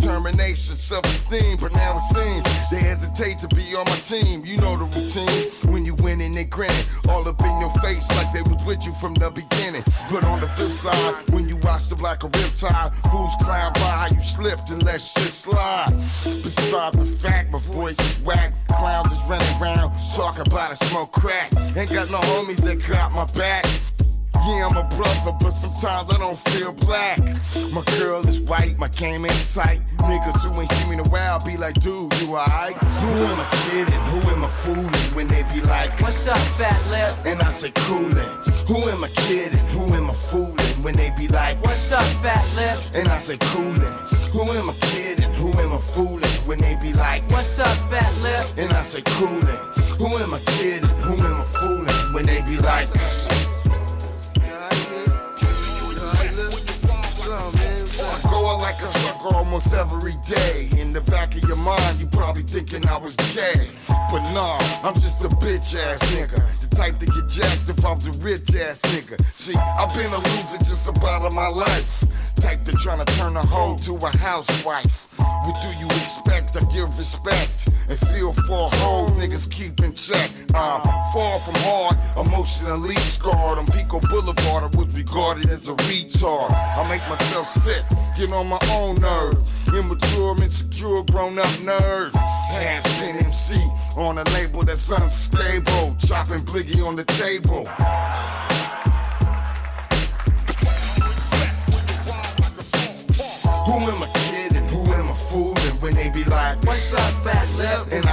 [0.55, 1.57] self esteem.
[1.57, 4.45] But now it seems they hesitate to be on my team.
[4.45, 5.71] You know the routine.
[5.71, 6.85] When you winning, they grinning.
[7.09, 9.83] All up in your face like they was with you from the beginning.
[10.11, 14.09] But on the flip side, when you watch them like a riptide, fools clown by
[14.11, 15.91] you slipped and let shit slide.
[16.23, 18.53] Beside the fact, my voice is whack.
[18.69, 21.51] Clowns is running around, talking about a smoke crack.
[21.75, 23.65] Ain't got no homies that got my back.
[24.45, 27.17] Yeah, I'm a brother, but sometimes I don't feel black.
[27.73, 29.81] My girl is white, my game ain't tight.
[29.97, 32.75] Niggas who ain't seen me in a while be like, dude, you alright?
[32.75, 34.01] Who am I kidding?
[34.11, 35.15] Who am I fooling?
[35.15, 37.25] When they be like, What's up, fat lip?
[37.25, 38.13] And I say, coolin'.
[38.67, 39.65] Who am I kidding?
[39.73, 40.83] Who am I fooling?
[40.83, 42.95] When they be like, What's up, fat lip?
[42.95, 43.81] And I say, coolin'.
[44.31, 45.33] Who am I kidding?
[45.33, 46.29] Who am I fooling?
[46.45, 48.59] When they be like, What's up, fat lip?
[48.59, 49.73] And I say, coolin'.
[49.97, 50.89] Who am I kidding?
[51.01, 52.13] Who am I fooling?
[52.13, 52.89] When they be like,
[58.35, 60.67] Going like a sucker almost every day.
[60.77, 63.69] In the back of your mind, you probably thinking I was gay.
[63.87, 66.43] But nah, I'm just a bitch ass nigga.
[66.59, 69.17] The type to get jacked if I'm the rich ass nigga.
[69.31, 72.03] See, I've been a loser just about all my life.
[72.45, 75.07] Type to tryna turn a hoe to a housewife.
[75.17, 76.55] What do you expect?
[76.55, 80.29] I give respect and feel for a hoe niggas keep in check.
[80.53, 83.57] I'm far from hard, emotionally scarred.
[83.57, 86.51] On Pico Boulevard, I was regarded as a retard.
[86.51, 87.83] I make myself sick,
[88.15, 89.33] get on my own nerve.
[89.73, 92.13] Immature, insecure, grown up nerd.
[92.13, 93.57] Half been MC
[93.97, 95.95] on a label that's unstable.
[95.97, 97.67] Chopping bliggy on the table.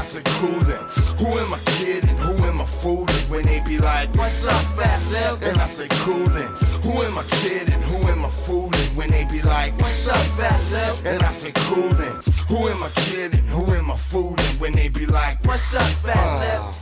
[0.03, 0.23] What's up.
[0.23, 1.03] And I say, coolin'.
[1.19, 2.17] Who am I kidding?
[2.17, 3.07] Who am I fooling?
[3.31, 5.43] When they be like, What's up, fat lip?
[5.45, 6.55] And I say, Coolin'.
[6.83, 7.81] Who am I kidding?
[7.83, 8.97] Who am I fooling?
[8.97, 11.07] When they be like, What's up, fat lip?
[11.07, 12.21] And I say, Coolin'.
[12.49, 13.47] Who am I kidding?
[13.47, 14.59] Who am I fooling?
[14.59, 16.82] When they be like, What's up, fat uh, lip?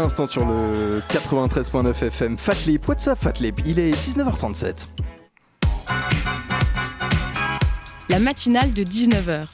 [0.00, 2.88] l'instant sur le 93.9 FM Fatlip.
[2.88, 4.86] What's up Fatlip Il est 19h37.
[8.08, 9.46] La matinale de 19h.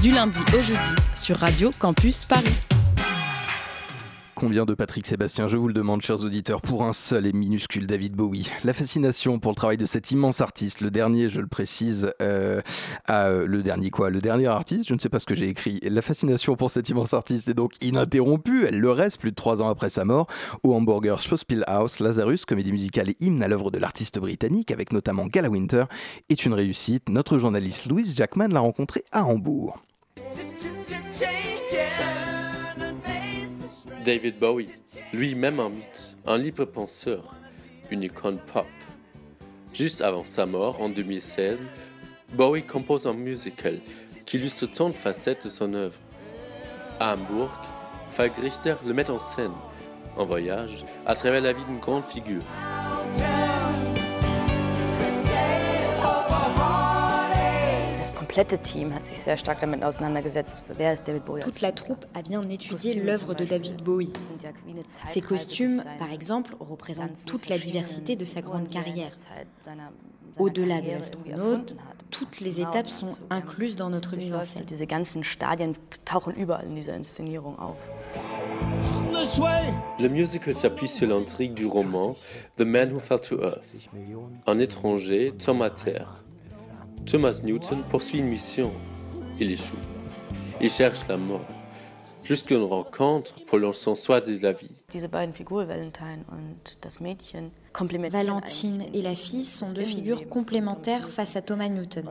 [0.00, 0.78] Du lundi au jeudi
[1.14, 2.75] sur Radio Campus Paris.
[4.36, 7.86] Combien de Patrick Sébastien, je vous le demande, chers auditeurs, pour un seul et minuscule
[7.86, 11.46] David Bowie La fascination pour le travail de cet immense artiste, le dernier, je le
[11.46, 12.60] précise, euh,
[13.08, 15.80] euh, le dernier quoi Le dernier artiste Je ne sais pas ce que j'ai écrit.
[15.84, 18.66] La fascination pour cet immense artiste est donc ininterrompue.
[18.66, 20.26] Elle le reste plus de trois ans après sa mort.
[20.62, 25.24] Au hamburger Schauspielhaus, Lazarus, comédie musicale et hymne à l'œuvre de l'artiste britannique, avec notamment
[25.24, 25.84] Gala Winter,
[26.28, 27.08] est une réussite.
[27.08, 29.82] Notre journaliste Louise Jackman l'a rencontré à Hambourg.
[34.06, 34.70] David Bowie,
[35.12, 37.34] lui-même un mythe, un libre penseur,
[37.90, 38.64] une icône pop.
[39.74, 41.66] Juste avant sa mort, en 2016,
[42.32, 43.80] Bowie compose un musical
[44.24, 45.98] qui illustre tant de facettes de son œuvre.
[47.00, 47.50] À Hambourg,
[48.08, 49.50] Falk Richter le met en scène,
[50.16, 52.44] en voyage, à travers la vie d'une grande figure.
[61.40, 64.12] Toute la troupe a bien étudié l'œuvre de David Bowie.
[65.08, 69.12] Ses costumes, par exemple, représentent toute la diversité de sa grande carrière.
[70.38, 71.76] Au-delà de l'astronaute,
[72.10, 74.64] toutes les étapes sont incluses dans notre mise en scène.
[74.66, 75.72] Diese ganzen Stadien
[76.04, 77.76] tauchen überall in dieser Inszenierung auf.
[79.98, 82.16] Le musical s'appuie sur l'intrigue du roman
[82.58, 83.74] The Man Who Fell to Earth.
[84.46, 86.25] Un étranger tombe à terre.
[87.06, 88.72] Thomas Newton poursuit une mission.
[89.38, 89.76] Il échoue.
[90.60, 91.46] Il cherche la mort.
[92.24, 94.74] Jusqu'à une rencontre prolonge son soin de la vie.
[98.10, 102.08] Valentine et la fille sont deux figures complémentaires face à Thomas Newton.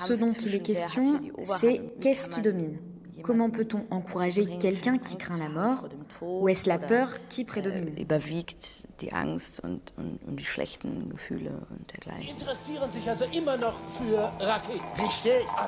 [0.00, 2.76] Ce dont il est question, c'est qu'est-ce qui domine
[3.22, 5.88] Comment peut-on encourager quelqu'un qui craint la mort
[6.22, 7.90] Ou est-ce la peur qui prédomine.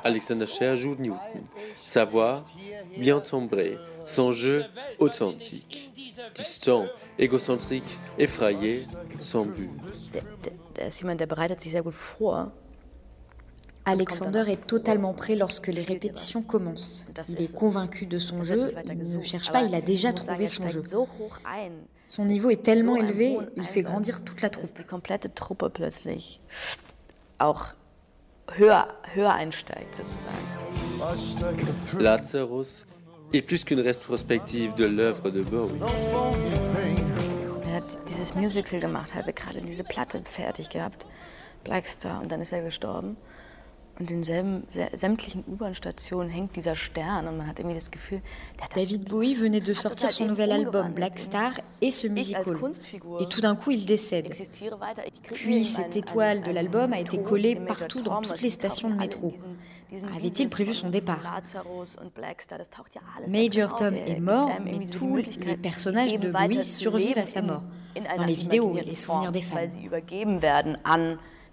[0.04, 1.44] Alexander Scher joue Newton.
[1.84, 2.44] Sa voix,
[2.98, 4.64] bien timbrée, son jeu
[4.98, 5.90] authentique.
[6.34, 6.86] Distant,
[7.18, 8.82] égocentrique, effrayé,
[9.20, 9.70] sans but.
[10.12, 12.52] Der, der, der ist jemand, der bereitet sich sehr gut vor.
[13.84, 17.06] Alexander est totalement prêt lorsque les répétitions commencent.
[17.28, 20.68] Il est convaincu de son jeu, il ne cherche pas, il a déjà trouvé son
[20.68, 20.82] jeu.
[22.06, 24.76] Son niveau est tellement élevé, il fait grandir toute la troupe.
[24.76, 26.40] Die komplette Truppe plötzlich
[27.38, 27.74] auch
[28.56, 30.36] höher, höher einsteigt sozusagen.
[31.98, 32.86] Lazarus
[33.32, 35.80] est plus qu'une rétrospective de l'œuvre de Bowie.
[37.66, 41.06] Er hat dieses Musical gemacht, hatte gerade diese Platte fertig gehabt,
[41.64, 43.16] Black Star, und dann ist er gestorben.
[44.00, 44.24] Und in
[44.94, 48.22] sämtlichen U-Bahn-Stationen hängt dieser Stern und man hat irgendwie das Gefühl,
[48.56, 52.56] der hat David Bowie venait de sortir son nouvel album Black Star et ce musical.
[53.20, 54.32] Et tout d'un coup, il décède.
[55.34, 59.34] Puis cette étoile de l'album a été collée partout dans toutes les stations de métro.
[60.16, 61.20] Avait-il prévu son départ?
[63.28, 67.62] Major Tom est mort, mais tous les personnages de Bowie survivent à sa mort.
[68.16, 69.68] Dans les vidéos et les souvenirs des fans.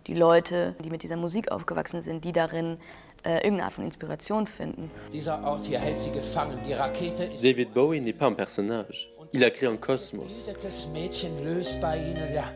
[0.10, 2.78] Die Leute, die mit dieser Musik aufgewachsen sind, die darin
[3.24, 4.89] äh, irgendeine Art von Inspiration finden.
[5.14, 6.57] Dieser Ort hier hält sie gefangen.
[6.68, 9.10] Die Rakete ist David Bowie n'est pas un personnage.
[9.32, 10.51] Il a créé un cosmos.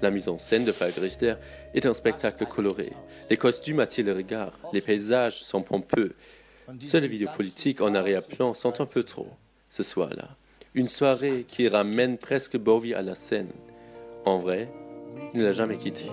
[0.02, 1.36] La mise en scène de Falk Richter
[1.76, 2.94] est un spectacle coloré.
[3.30, 4.54] Les costumes attirent le regard.
[4.74, 6.16] Les paysages sont pompeux.
[6.82, 9.28] Seules les vidéos politiques en arrière-plan sont un peu trop,
[9.70, 10.30] ce soir-là.
[10.74, 13.52] Une soirée qui ramène presque Bowie à la scène.
[14.26, 14.68] En vrai,
[15.36, 16.06] il ne l'a jamais quitté.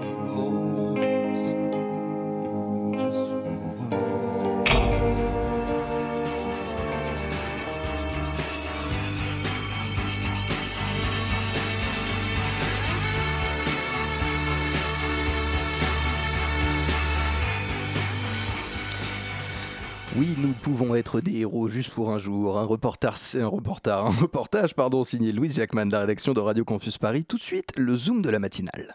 [20.20, 22.59] Oui, nous pouvons être des héros juste pour un jour.
[22.59, 26.62] Un reportage, un reportage, un reportage pardon, signé Louise Jackman de la rédaction de Radio
[26.62, 27.24] Campus Paris.
[27.24, 28.94] Tout de suite, le zoom de la matinale.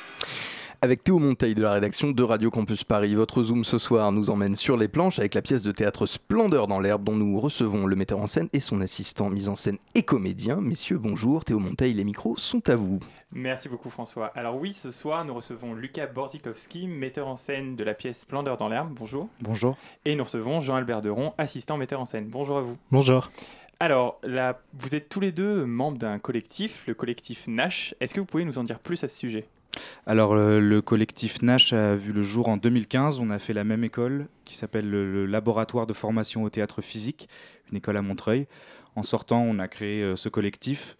[0.83, 4.31] Avec Théo Monteil de la rédaction de Radio Campus Paris, votre Zoom ce soir nous
[4.31, 7.85] emmène sur les planches avec la pièce de théâtre Splendeur dans l'herbe dont nous recevons
[7.85, 10.55] le metteur en scène et son assistant mise en scène et comédien.
[10.59, 11.45] Messieurs, bonjour.
[11.45, 12.99] Théo Monteil, les micros sont à vous.
[13.31, 14.31] Merci beaucoup François.
[14.33, 18.57] Alors oui, ce soir nous recevons Lucas Borzikowski, metteur en scène de la pièce Splendeur
[18.57, 18.89] dans l'herbe.
[18.91, 19.29] Bonjour.
[19.39, 19.77] Bonjour.
[20.05, 22.25] Et nous recevons Jean-Albert Deron, assistant metteur en scène.
[22.27, 22.75] Bonjour à vous.
[22.89, 23.29] Bonjour.
[23.79, 27.93] Alors, là, vous êtes tous les deux membres d'un collectif, le collectif Nash.
[27.99, 29.47] Est-ce que vous pouvez nous en dire plus à ce sujet?
[30.05, 33.19] Alors, le, le collectif Nash a vu le jour en 2015.
[33.19, 37.29] On a fait la même école qui s'appelle le, Laboratoire de formation au théâtre physique,
[37.71, 38.47] une école à Montreuil.
[38.95, 40.97] En sortant, on a créé euh, ce collectif.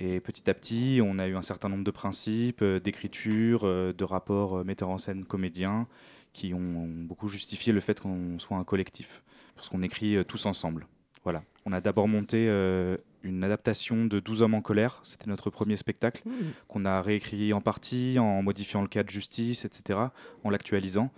[0.00, 3.92] Et petit à petit, on a eu un certain nombre de principes, euh, d'écriture, euh,
[3.92, 5.86] de rapports euh, metteur en scène comédiens
[6.32, 9.22] qui ont beaucoup justifié le fait qu'on soit un collectif.
[9.54, 10.86] Parce qu'on écrit euh, tous ensemble.
[11.24, 11.42] Voilà.
[11.66, 15.00] On a d'abord monté euh, une adaptation de 12 hommes en colère.
[15.04, 16.30] C'était notre premier spectacle Mmh.
[16.68, 19.98] qu'on a réécrit en partie, en modifiant le cas de justice, etc.,
[20.44, 21.10] en l'actualisant.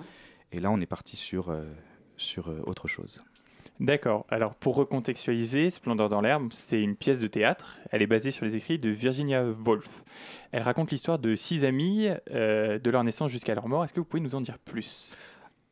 [0.52, 1.64] Et là, on est parti sur, euh,
[2.16, 3.22] sur euh, autre chose.
[3.80, 4.24] D'accord.
[4.28, 7.78] Alors, pour recontextualiser, Splendeur dans l'herbe, c'est une pièce de théâtre.
[7.90, 10.04] Elle est basée sur les écrits de Virginia Woolf.
[10.52, 13.84] Elle raconte l'histoire de six amis, euh, de leur naissance jusqu'à leur mort.
[13.84, 15.12] Est-ce que vous pouvez nous en dire plus?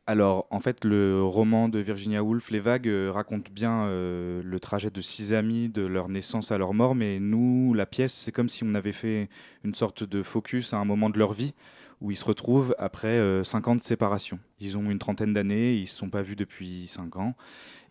[0.05, 4.59] Alors, en fait, le roman de Virginia Woolf, Les Vagues, euh, raconte bien euh, le
[4.59, 8.33] trajet de six amis de leur naissance à leur mort, mais nous, la pièce, c'est
[8.33, 9.29] comme si on avait fait
[9.63, 11.53] une sorte de focus à un moment de leur vie
[12.01, 14.37] où ils se retrouvent après euh, cinq ans de séparation.
[14.59, 17.33] Ils ont une trentaine d'années, ils ne se sont pas vus depuis cinq ans,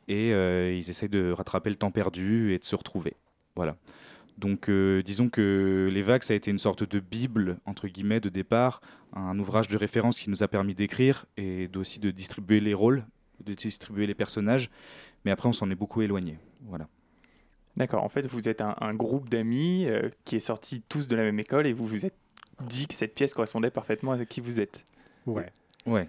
[0.07, 3.17] et euh, ils essayent de rattraper le temps perdu et de se retrouver.
[3.57, 3.77] Voilà.
[4.39, 8.21] Donc, euh, disons que Les Vagues, ça a été une sorte de Bible, entre guillemets,
[8.21, 8.81] de départ,
[9.13, 13.05] un ouvrage de référence qui nous a permis d'écrire et aussi de distribuer les rôles,
[13.45, 14.71] de distribuer les personnages.
[15.25, 16.39] Mais après, on s'en est beaucoup éloigné.
[16.63, 16.89] Voilà.
[17.77, 18.05] D'accord.
[18.05, 21.23] En fait, vous êtes un, un groupe d'amis euh, qui est sorti tous de la
[21.23, 22.17] même école et vous vous êtes
[22.67, 24.85] dit que cette pièce correspondait parfaitement à qui vous êtes.
[25.27, 25.53] Ouais.
[25.87, 26.09] Ouais,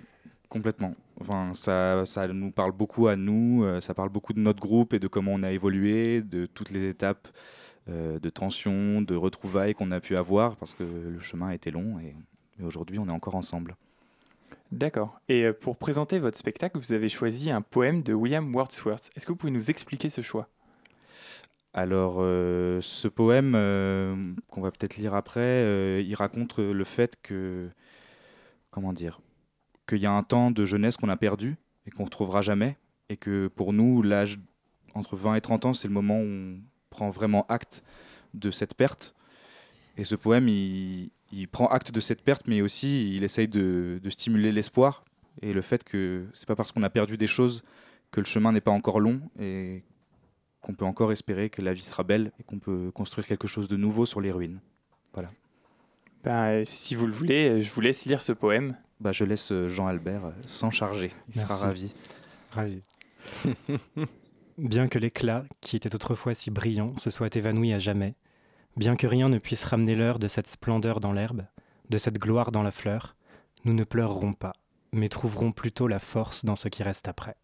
[0.50, 0.96] complètement.
[1.20, 4.94] Enfin, ça, ça nous parle beaucoup à nous, euh, ça parle beaucoup de notre groupe
[4.94, 7.28] et de comment on a évolué, de toutes les étapes
[7.88, 12.00] de tension, de retrouvailles qu'on a pu avoir, parce que le chemin a été long
[12.00, 12.16] et,
[12.60, 13.76] et aujourd'hui on est encore ensemble.
[14.74, 15.20] D'accord.
[15.30, 19.12] Et euh, pour présenter votre spectacle, vous avez choisi un poème de William Wordsworth.
[19.16, 20.50] Est-ce que vous pouvez nous expliquer ce choix?
[21.76, 27.18] Alors, euh, ce poème, euh, qu'on va peut-être lire après, euh, il raconte le fait
[27.22, 27.70] que,
[28.72, 29.22] comment dire,
[29.88, 31.56] qu'il y a un temps de jeunesse qu'on a perdu
[31.86, 32.78] et qu'on ne retrouvera jamais,
[33.10, 34.40] et que pour nous, l'âge
[34.96, 36.60] entre 20 et 30 ans, c'est le moment où on
[36.94, 37.84] prend vraiment acte
[38.36, 39.16] de cette perte.
[39.98, 44.00] Et ce poème, il, il prend acte de cette perte, mais aussi il essaye de,
[44.02, 45.04] de stimuler l'espoir
[45.42, 47.64] et le fait que c'est pas parce qu'on a perdu des choses
[48.12, 49.84] que le chemin n'est pas encore long et
[50.62, 53.68] qu'on peut encore espérer que la vie sera belle et qu'on peut construire quelque chose
[53.68, 54.60] de nouveau sur les ruines.
[55.14, 55.32] Voilà.
[56.24, 58.78] Ben, euh, Si vous le voulez, euh, je vous laisse lire ce poème.
[59.00, 61.12] Bah, je laisse euh, Jean-Albert s'en charger.
[61.30, 61.42] Il Merci.
[61.42, 61.92] sera ravi.
[62.52, 62.82] Ravi.
[64.58, 68.16] Bien que l'éclat, qui était autrefois si brillant, se soit évanoui à jamais,
[68.78, 71.46] bien que rien ne puisse ramener l'heure de cette splendeur dans l'herbe,
[71.90, 73.16] de cette gloire dans la fleur,
[73.66, 74.54] nous ne pleurerons pas,
[74.92, 77.36] mais trouverons plutôt la force dans ce qui reste après.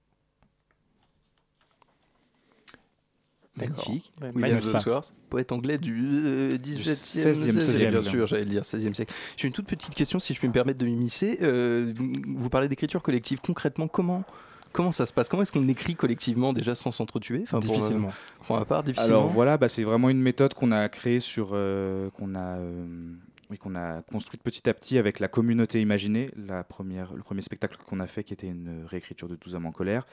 [3.56, 4.14] Magnifique.
[4.22, 8.10] Ouais, William n'est-ce pas Wordsworth, poète anglais du euh, 17e, 16e, 16e, bien 16e.
[8.10, 9.14] sûr, j'allais le dire 16e siècle.
[9.36, 11.40] J'ai une toute petite question, si je peux me permettre de m'immiscer.
[11.42, 11.94] Euh,
[12.28, 13.40] vous parlez d'écriture collective.
[13.42, 14.24] Concrètement, comment
[14.72, 15.30] Comment ça se passe?
[15.30, 17.42] Comment est-ce qu'on écrit collectivement déjà sans s'entretuer?
[17.44, 18.12] Enfin, euh, Difficilement.
[18.44, 19.18] Pour, ma part, difficilement.
[19.20, 23.14] Alors voilà, bah, c'est vraiment une méthode qu'on a créée sur, euh, qu'on a, euh,
[23.50, 27.42] oui, qu'on a construite petit à petit avec la communauté imaginée, la première, le premier
[27.42, 30.06] spectacle qu'on a fait qui était une réécriture de 12 hommes en colère.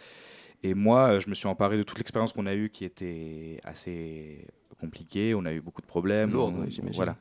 [0.62, 4.46] Et moi, je me suis emparé de toute l'expérience qu'on a eue qui était assez
[4.80, 5.34] compliquée.
[5.34, 6.32] On a eu beaucoup de problèmes.
[6.32, 6.90] Lourde, On-.
[6.92, 7.16] Voilà.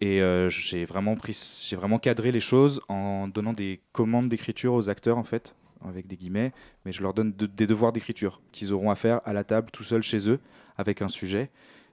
[0.00, 1.36] Et euh, j'ai vraiment pris,
[1.66, 5.54] j'ai vraiment cadré les choses en donnant des commandes d'écriture aux acteurs en fait,
[5.84, 6.52] avec des guillemets,
[6.84, 9.70] mais je leur donne de- des devoirs d'écriture qu'ils auront à faire à la table
[9.72, 10.40] tout seuls chez eux
[10.76, 11.50] avec un sujet.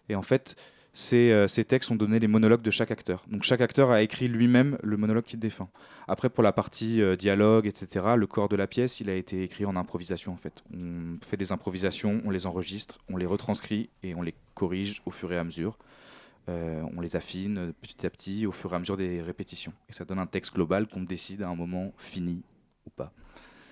[0.10, 0.56] Et en fait,
[0.96, 3.26] ces, euh, ces textes ont donné les monologues de chaque acteur.
[3.28, 5.72] Donc chaque acteur a écrit lui-même le monologue qu'il défend.
[6.08, 9.42] Après, pour la partie euh, dialogue, etc., le corps de la pièce, il a été
[9.42, 10.64] écrit en improvisation en fait.
[10.72, 15.12] On fait des improvisations, on les enregistre, on les retranscrit et on les corrige au
[15.12, 15.78] fur et à mesure.
[16.50, 19.74] Euh, on les affine petit à petit au fur et à mesure des répétitions.
[19.90, 22.44] Et ça donne un texte global qu'on décide à un moment fini.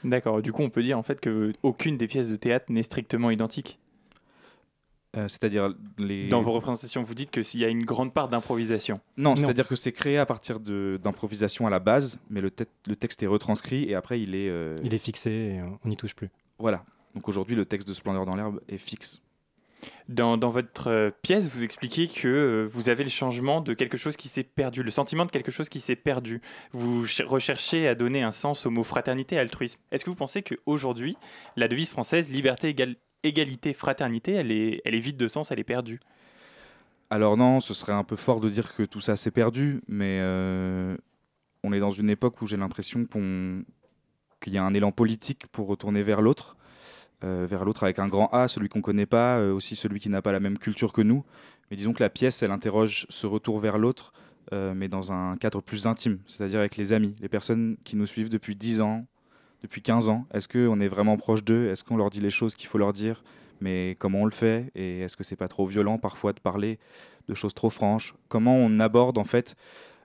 [0.03, 2.83] D'accord, du coup on peut dire en fait que aucune des pièces de théâtre n'est
[2.83, 3.79] strictement identique.
[5.17, 6.29] Euh, c'est-à-dire les...
[6.29, 8.95] Dans vos représentations, vous dites qu'il y a une grande part d'improvisation.
[9.17, 12.49] Non, c'est-à-dire que c'est créé à partir d'improvisation à la base, mais le,
[12.87, 14.47] le, texte est retranscrit et après il est...
[14.47, 16.29] Euh, il est fixé et on n'y touche plus.
[16.59, 16.85] Voilà.
[17.13, 19.21] Donc aujourd'hui, le texte de Splendeur dans l'herbe est fixe.
[20.09, 24.27] Dans, votre euh, pièce, vous expliquez que vous avez le changement de quelque chose qui
[24.27, 26.41] s'est perdu, le sentiment de quelque chose qui s'est perdu.
[26.73, 29.79] Vous recherchez à donner un sens au mot fraternité et altruisme.
[29.91, 31.17] Est-ce que vous pensez qu'aujourd'hui,
[31.55, 32.75] la devise française liberté,
[33.23, 35.99] égalité, fraternité, elle est, vide de sens, elle est perdue?
[37.09, 40.19] Alors non, ce serait un peu fort de dire que tout ça s'est perdu, mais
[40.21, 40.95] euh,
[41.63, 45.67] on est dans une époque où j'ai l'impression qu'il y a un élan politique pour
[45.67, 46.55] retourner vers l'autre,
[47.23, 49.99] euh, vers l'autre avec un grand A, celui qu'on ne connaît pas, euh, aussi celui
[49.99, 51.23] qui n'a pas la même culture que nous.
[51.69, 54.13] Mais disons que la pièce, elle interroge ce retour vers l'autre,
[54.51, 58.27] mais dans un cadre plus intime, c'est-à-dire avec les amis, les personnes qui nous suivent
[58.27, 59.05] depuis 10 ans,
[59.61, 60.25] depuis 15 ans.
[60.33, 61.69] Est-ce qu'on est vraiment proche d'eux?
[61.69, 63.23] Est-ce qu'on leur dit les choses qu'il faut leur dire?
[63.59, 64.71] Mais comment on le fait?
[64.75, 66.79] Et est-ce que c'est pas trop violent parfois de parler
[67.27, 68.15] de choses trop franches?
[68.27, 69.55] Comment on aborde en fait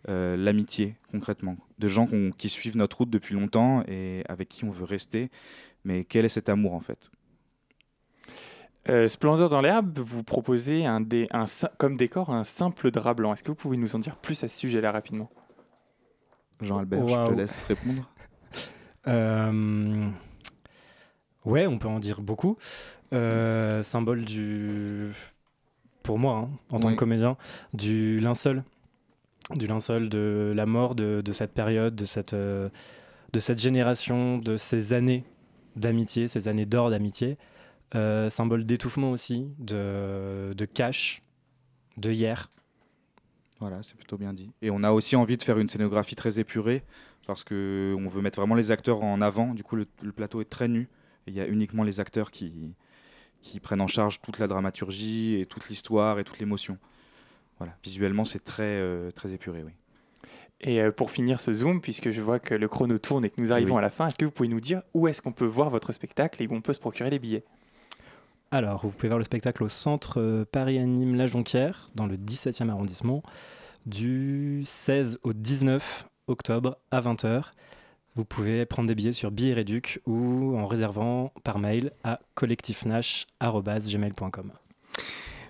[0.09, 1.57] euh, l'amitié concrètement?
[1.79, 2.07] De gens
[2.37, 5.31] qui suivent notre route depuis longtemps et avec qui on veut rester.
[5.87, 7.13] Mais quel est cet amour en fait?
[8.89, 11.45] Euh, Splendeur dans l'herbe, vous proposez un, un,
[11.79, 13.33] comme décor un simple drap blanc.
[13.33, 15.31] Est-ce que vous pouvez nous en dire plus à ce sujet-là rapidement?
[16.61, 18.11] Jean-Albert, je te laisse répondre.
[19.09, 20.09] Euh,
[21.45, 22.57] ouais, on peut en dire beaucoup.
[23.13, 25.13] Euh, symbole du,
[26.03, 27.37] pour moi, hein, en tant que comédien,
[27.73, 28.65] du linceul,
[29.55, 32.69] du linceul de la mort de, cette période, de cette, euh,
[33.33, 35.23] de cette génération, de ces années
[35.77, 37.39] d'amitié, ces années d'or d'amitié.
[37.93, 41.23] symbole d'étouffement aussi, de, de cash,
[41.97, 42.51] de hier.
[43.61, 44.51] Voilà, c'est plutôt bien dit.
[44.61, 46.83] Et on a aussi envie de faire une scénographie très épurée
[47.27, 47.55] parce qu'on
[48.09, 49.55] veut mettre vraiment les acteurs en avant.
[49.55, 50.89] Du coup, le, plateau est très nu.
[51.27, 52.75] Il y a uniquement les acteurs qui,
[53.41, 56.79] qui prennent en charge toute la dramaturgie et toute l'histoire et toute l'émotion.
[57.59, 59.73] Voilà, visuellement, c'est très, euh, très épuré, oui.
[60.61, 63.41] Et euh, pour finir ce zoom, puisque je vois que le chrono tourne et que
[63.41, 65.45] nous arrivons à la fin, est-ce que vous pouvez nous dire où est-ce qu'on peut
[65.45, 67.45] voir votre spectacle et où on peut se procurer les billets?
[68.51, 72.17] Alors, vous pouvez voir le spectacle au centre euh, Paris Anime La Jonquière, dans le
[72.17, 73.23] 17e arrondissement,
[73.85, 77.51] du 16 au 19 octobre à 20h.
[78.15, 84.53] Vous pouvez prendre des billets sur Billets Réduc ou en réservant par mail à collectifnash.gmail.com.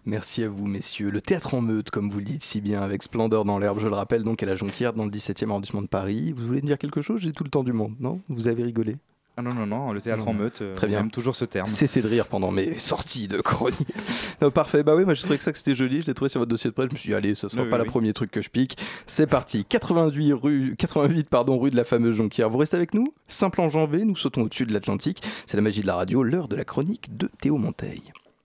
[0.06, 1.10] Merci à vous, messieurs.
[1.10, 3.88] Le théâtre en meute, comme vous le dites si bien, avec Splendeur dans l'herbe, je
[3.88, 6.32] le rappelle, donc à la Jonquière, dans le 17e arrondissement de Paris.
[6.36, 7.20] Vous voulez me dire quelque chose?
[7.20, 8.20] J'ai tout le temps du monde, non?
[8.28, 8.98] Vous avez rigolé?
[9.36, 11.04] Ah non, non, non, le théâtre en meute, euh, Très bien.
[11.04, 11.66] on toujours ce terme.
[11.66, 13.92] Cessez de rire pendant mes sorties de chronique.
[14.54, 16.38] parfait, bah oui, moi je trouvais que ça que c'était joli, je l'ai trouvé sur
[16.38, 18.30] votre dossier de presse, je me suis dit, allez, ce sera pas le premier truc
[18.30, 18.78] que je pique.
[19.06, 22.48] C'est parti, 88 rue, 88 pardon, rue de la fameuse Jonquière.
[22.48, 23.12] Vous restez avec nous?
[23.28, 25.22] Simple enjambé, nous sautons au-dessus de l'Atlantique.
[25.46, 28.04] C'est la magie de la radio, l'heure de la chronique de Théo Monteil.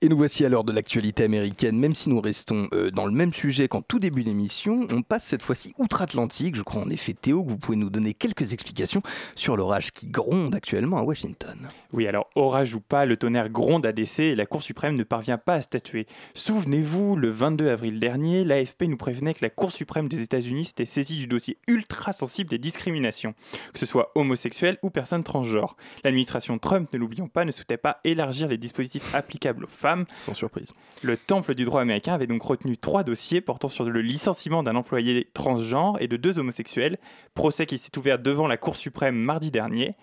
[0.00, 3.10] Et nous voici à l'heure de l'actualité américaine, même si nous restons euh, dans le
[3.10, 6.54] même sujet qu'en tout début d'émission, on passe cette fois-ci outre-Atlantique.
[6.54, 9.02] Je crois en effet, Théo, que vous pouvez nous donner quelques explications
[9.34, 11.68] sur l'orage qui gronde actuellement à Washington.
[11.92, 15.02] Oui, alors orage ou pas, le tonnerre gronde à décès et la Cour suprême ne
[15.02, 16.06] parvient pas à statuer.
[16.34, 20.84] Souvenez-vous, le 22 avril dernier, l'AFP nous prévenait que la Cour suprême des États-Unis s'était
[20.84, 23.34] saisie du dossier ultra sensible des discriminations,
[23.72, 25.76] que ce soit homosexuels ou personnes transgenres.
[26.04, 29.87] L'administration Trump, ne l'oublions pas, ne souhaitait pas élargir les dispositifs applicables aux femmes
[30.20, 30.72] sans surprise.
[31.02, 34.74] Le temple du droit américain avait donc retenu trois dossiers portant sur le licenciement d'un
[34.74, 36.98] employé transgenre et de deux homosexuels,
[37.34, 39.94] procès qui s'est ouvert devant la Cour suprême mardi dernier.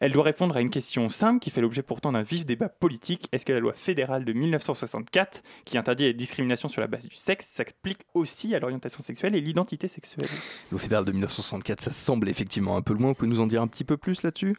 [0.00, 3.28] Elle doit répondre à une question simple qui fait l'objet pourtant d'un vif débat politique.
[3.32, 7.16] Est-ce que la loi fédérale de 1964, qui interdit les discriminations sur la base du
[7.16, 10.28] sexe, s'applique aussi à l'orientation sexuelle et l'identité sexuelle?
[10.28, 13.08] La loi fédérale de 1964, ça semble effectivement un peu loin.
[13.08, 14.56] Vous pouvez nous en dire un petit peu plus là-dessus?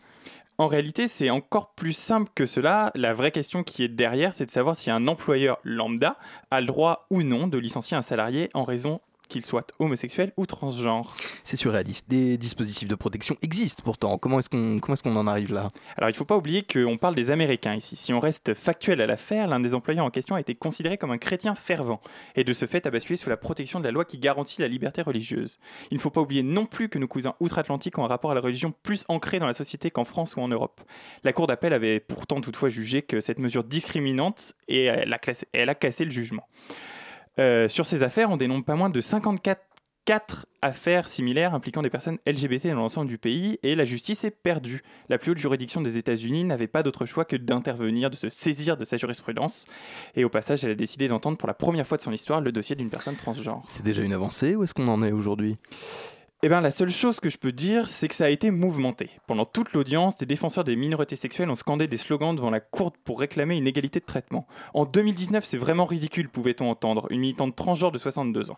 [0.57, 2.91] En réalité, c'est encore plus simple que cela.
[2.95, 6.17] La vraie question qui est derrière, c'est de savoir si un employeur lambda
[6.51, 9.01] a le droit ou non de licencier un salarié en raison
[9.33, 11.15] qu'il soit homosexuel ou transgenre.
[11.43, 12.05] C'est surréaliste.
[12.07, 14.19] Des dispositifs de protection existent pourtant.
[14.19, 15.69] Comment est-ce qu'on est en arrive là?
[15.97, 17.95] Alors il ne faut pas oublier qu'on parle des Américains ici.
[17.95, 21.09] Si on reste factuel à l'affaire, l'un des employés en question a été considéré comme
[21.09, 21.99] un chrétien fervent
[22.35, 24.67] et de ce fait a basculé sous la protection de la loi qui garantit la
[24.67, 25.57] liberté religieuse.
[25.89, 28.35] Il ne faut pas oublier non plus que nos cousins outre-Atlantique ont un rapport à
[28.35, 30.81] la religion plus ancré dans la société qu'en France ou en Europe.
[31.23, 35.19] La Cour d'appel avait pourtant toutefois jugé que cette mesure discriminante et elle a,
[35.53, 36.47] elle a cassé le jugement.
[37.39, 39.61] Euh, sur ces affaires, on dénombre pas moins de 54
[40.05, 44.31] quatre affaires similaires impliquant des personnes LGBT dans l'ensemble du pays et la justice est
[44.31, 44.83] perdue.
[45.09, 48.75] La plus haute juridiction des États-Unis n'avait pas d'autre choix que d'intervenir, de se saisir
[48.75, 49.65] de sa jurisprudence.
[50.15, 52.51] Et au passage, elle a décidé d'entendre pour la première fois de son histoire le
[52.51, 53.61] dossier d'une personne transgenre.
[53.69, 55.57] C'est déjà une avancée ou est-ce qu'on en est aujourd'hui?
[56.45, 59.09] Eh bien, la seule chose que je peux dire, c'est que ça a été mouvementé.
[59.27, 62.91] Pendant toute l'audience, des défenseurs des minorités sexuelles ont scandé des slogans devant la cour
[62.91, 64.45] pour réclamer une égalité de traitement.
[64.73, 68.57] En 2019, c'est vraiment ridicule, pouvait-on entendre, une militante transgenre de 62 ans.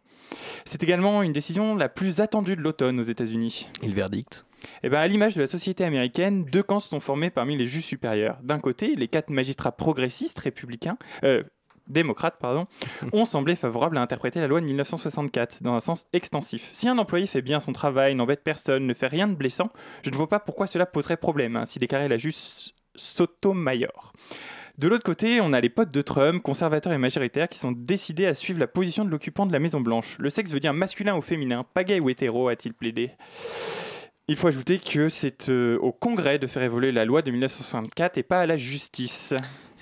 [0.65, 3.67] C'est également une décision la plus attendue de l'automne aux États-Unis.
[3.83, 4.47] Et le verdict?
[4.81, 7.67] Eh ben, à l'image de la société américaine, deux camps se sont formés parmi les
[7.67, 8.39] juges supérieurs.
[8.41, 11.43] D'un côté, les quatre magistrats progressistes républicains, euh,
[11.87, 12.67] démocrates pardon,
[13.13, 16.69] ont semblé favorables à interpréter la loi de 1964 dans un sens extensif.
[16.73, 19.69] Si un employé fait bien son travail, n'embête personne, ne fait rien de blessant,
[20.03, 22.35] je ne vois pas pourquoi cela poserait problème, ainsi déclarait la juge
[22.95, 24.13] Sotomayor.
[24.77, 28.25] De l'autre côté, on a les potes de Trump, conservateurs et majoritaires, qui sont décidés
[28.25, 30.17] à suivre la position de l'occupant de la Maison Blanche.
[30.19, 33.11] Le sexe veut dire masculin ou féminin, pas gay ou hétéro, a-t-il plaidé.
[34.27, 38.17] Il faut ajouter que c'est euh, au Congrès de faire évoluer la loi de 1964
[38.17, 39.33] et pas à la justice.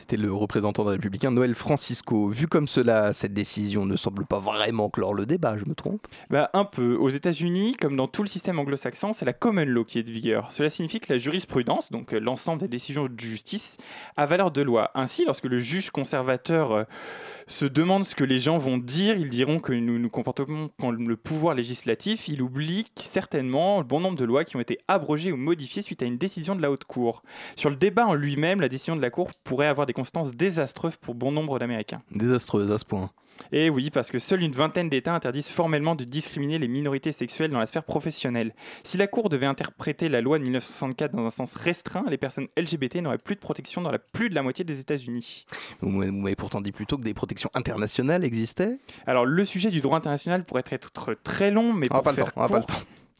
[0.03, 2.27] C'était le représentant des Républicains, Noël Francisco.
[2.27, 6.05] Vu comme cela, cette décision ne semble pas vraiment clore le débat, je me trompe?
[6.29, 6.97] Bah, Un peu.
[6.97, 10.11] Aux États-Unis, comme dans tout le système anglo-saxon, c'est la common law qui est de
[10.11, 10.51] vigueur.
[10.51, 13.77] Cela signifie que la jurisprudence, donc euh, l'ensemble des décisions de justice,
[14.17, 14.91] a valeur de loi.
[14.93, 16.83] Ainsi, lorsque le juge conservateur euh,
[17.47, 21.07] se demande ce que les gens vont dire, ils diront que nous nous comportons comme
[21.07, 22.27] le pouvoir législatif.
[22.27, 26.05] Il oublie certainement bon nombre de lois qui ont été abrogées ou modifiées suite à
[26.05, 27.23] une décision de la Haute Cour.
[27.55, 30.97] Sur le débat en lui-même, la décision de la Cour pourrait avoir des conséquences désastreuses
[30.97, 32.01] pour bon nombre d'Américains.
[32.11, 33.11] Désastreuses à ce point.
[33.51, 37.51] Et oui, parce que seule une vingtaine d'États interdisent formellement de discriminer les minorités sexuelles
[37.51, 38.53] dans la sphère professionnelle.
[38.83, 42.47] Si la Cour devait interpréter la loi de 1964 dans un sens restreint, les personnes
[42.57, 45.45] LGBT n'auraient plus de protection dans la plus de la moitié des États-Unis.
[45.81, 48.77] Vous m'avez pourtant dit plutôt que des protections internationales existaient
[49.07, 52.41] Alors, le sujet du droit international pourrait être très long, mais pour pas faire temps,
[52.41, 52.73] court, pas le temps.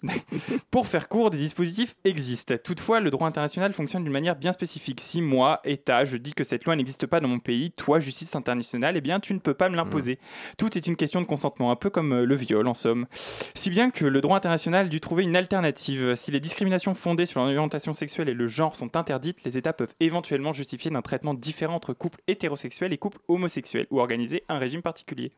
[0.71, 2.55] Pour faire court, des dispositifs existent.
[2.63, 4.99] Toutefois, le droit international fonctionne d'une manière bien spécifique.
[5.01, 8.35] Si moi, État, je dis que cette loi n'existe pas dans mon pays, toi, justice
[8.35, 10.19] internationale, eh bien, tu ne peux pas me l'imposer.
[10.57, 13.05] Tout est une question de consentement, un peu comme euh, le viol, en somme.
[13.53, 16.15] Si bien que le droit international dû trouver une alternative.
[16.15, 19.93] Si les discriminations fondées sur l'orientation sexuelle et le genre sont interdites, les États peuvent
[19.99, 24.81] éventuellement justifier d'un traitement différent entre couples hétérosexuels et couples homosexuels, ou organiser un régime
[24.81, 25.31] particulier.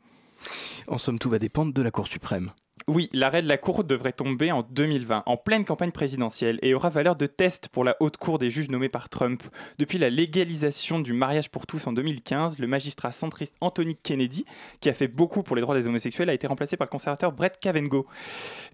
[0.87, 2.51] En somme, tout va dépendre de la Cour suprême.
[2.87, 6.89] Oui, l'arrêt de la Cour devrait tomber en 2020, en pleine campagne présidentielle, et aura
[6.89, 9.41] valeur de test pour la haute cour des juges nommés par Trump.
[9.79, 14.45] Depuis la légalisation du mariage pour tous en 2015, le magistrat centriste Anthony Kennedy,
[14.81, 17.31] qui a fait beaucoup pour les droits des homosexuels, a été remplacé par le conservateur
[17.31, 18.05] Brett Kavanaugh,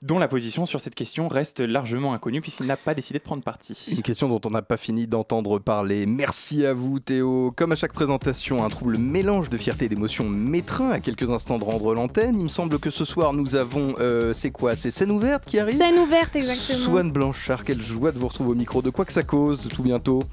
[0.01, 3.43] dont la position sur cette question reste largement inconnue puisqu'il n'a pas décidé de prendre
[3.43, 3.85] parti.
[3.91, 6.05] Une question dont on n'a pas fini d'entendre parler.
[6.05, 7.53] Merci à vous Théo.
[7.55, 11.59] Comme à chaque présentation, un trouble mélange de fierté et d'émotion m'étreint à quelques instants
[11.59, 12.37] de rendre l'antenne.
[12.39, 15.59] Il me semble que ce soir nous avons euh, c'est quoi C'est scène ouverte qui
[15.59, 16.79] arrive Scène ouverte, exactement.
[16.79, 18.81] Swan Blanchard, quelle joie de vous retrouver au micro.
[18.81, 20.23] De quoi que ça cause, tout bientôt.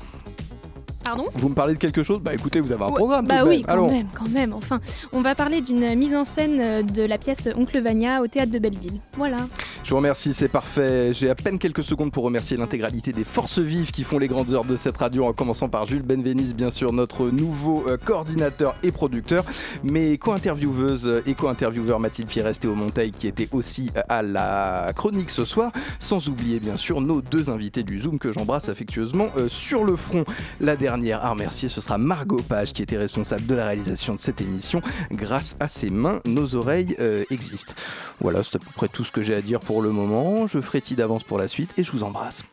[1.09, 3.26] Pardon Vous me parlez de quelque chose Bah écoutez, vous avez un programme.
[3.26, 3.62] Bah oui, même.
[3.64, 3.90] quand Allons.
[3.90, 4.52] même, quand même.
[4.52, 4.78] Enfin,
[5.12, 8.52] on va parler d'une mise en scène euh, de la pièce Oncle Vania au théâtre
[8.52, 9.00] de Belleville.
[9.16, 9.38] Voilà.
[9.84, 11.14] Je vous remercie, c'est parfait.
[11.14, 14.52] J'ai à peine quelques secondes pour remercier l'intégralité des forces vives qui font les grandes
[14.52, 18.74] heures de cette radio, en commençant par Jules Benveniste, bien sûr, notre nouveau euh, coordinateur
[18.82, 19.44] et producteur,
[19.84, 24.92] mes co-intervieweuses et co-intervieweurs Mathilde Pierres et Théo Monteil, qui étaient aussi euh, à la
[24.94, 29.28] chronique ce soir, sans oublier bien sûr nos deux invités du Zoom que j'embrasse affectueusement
[29.38, 30.24] euh, sur le front.
[30.61, 30.76] La
[31.12, 34.82] à remercier, ce sera Margot Page, qui était responsable de la réalisation de cette émission.
[35.12, 37.74] Grâce à ses mains, nos oreilles euh, existent.
[38.20, 40.46] Voilà, c'est à peu près tout ce que j'ai à dire pour le moment.
[40.46, 42.44] Je frétille d'avance pour la suite et je vous embrasse.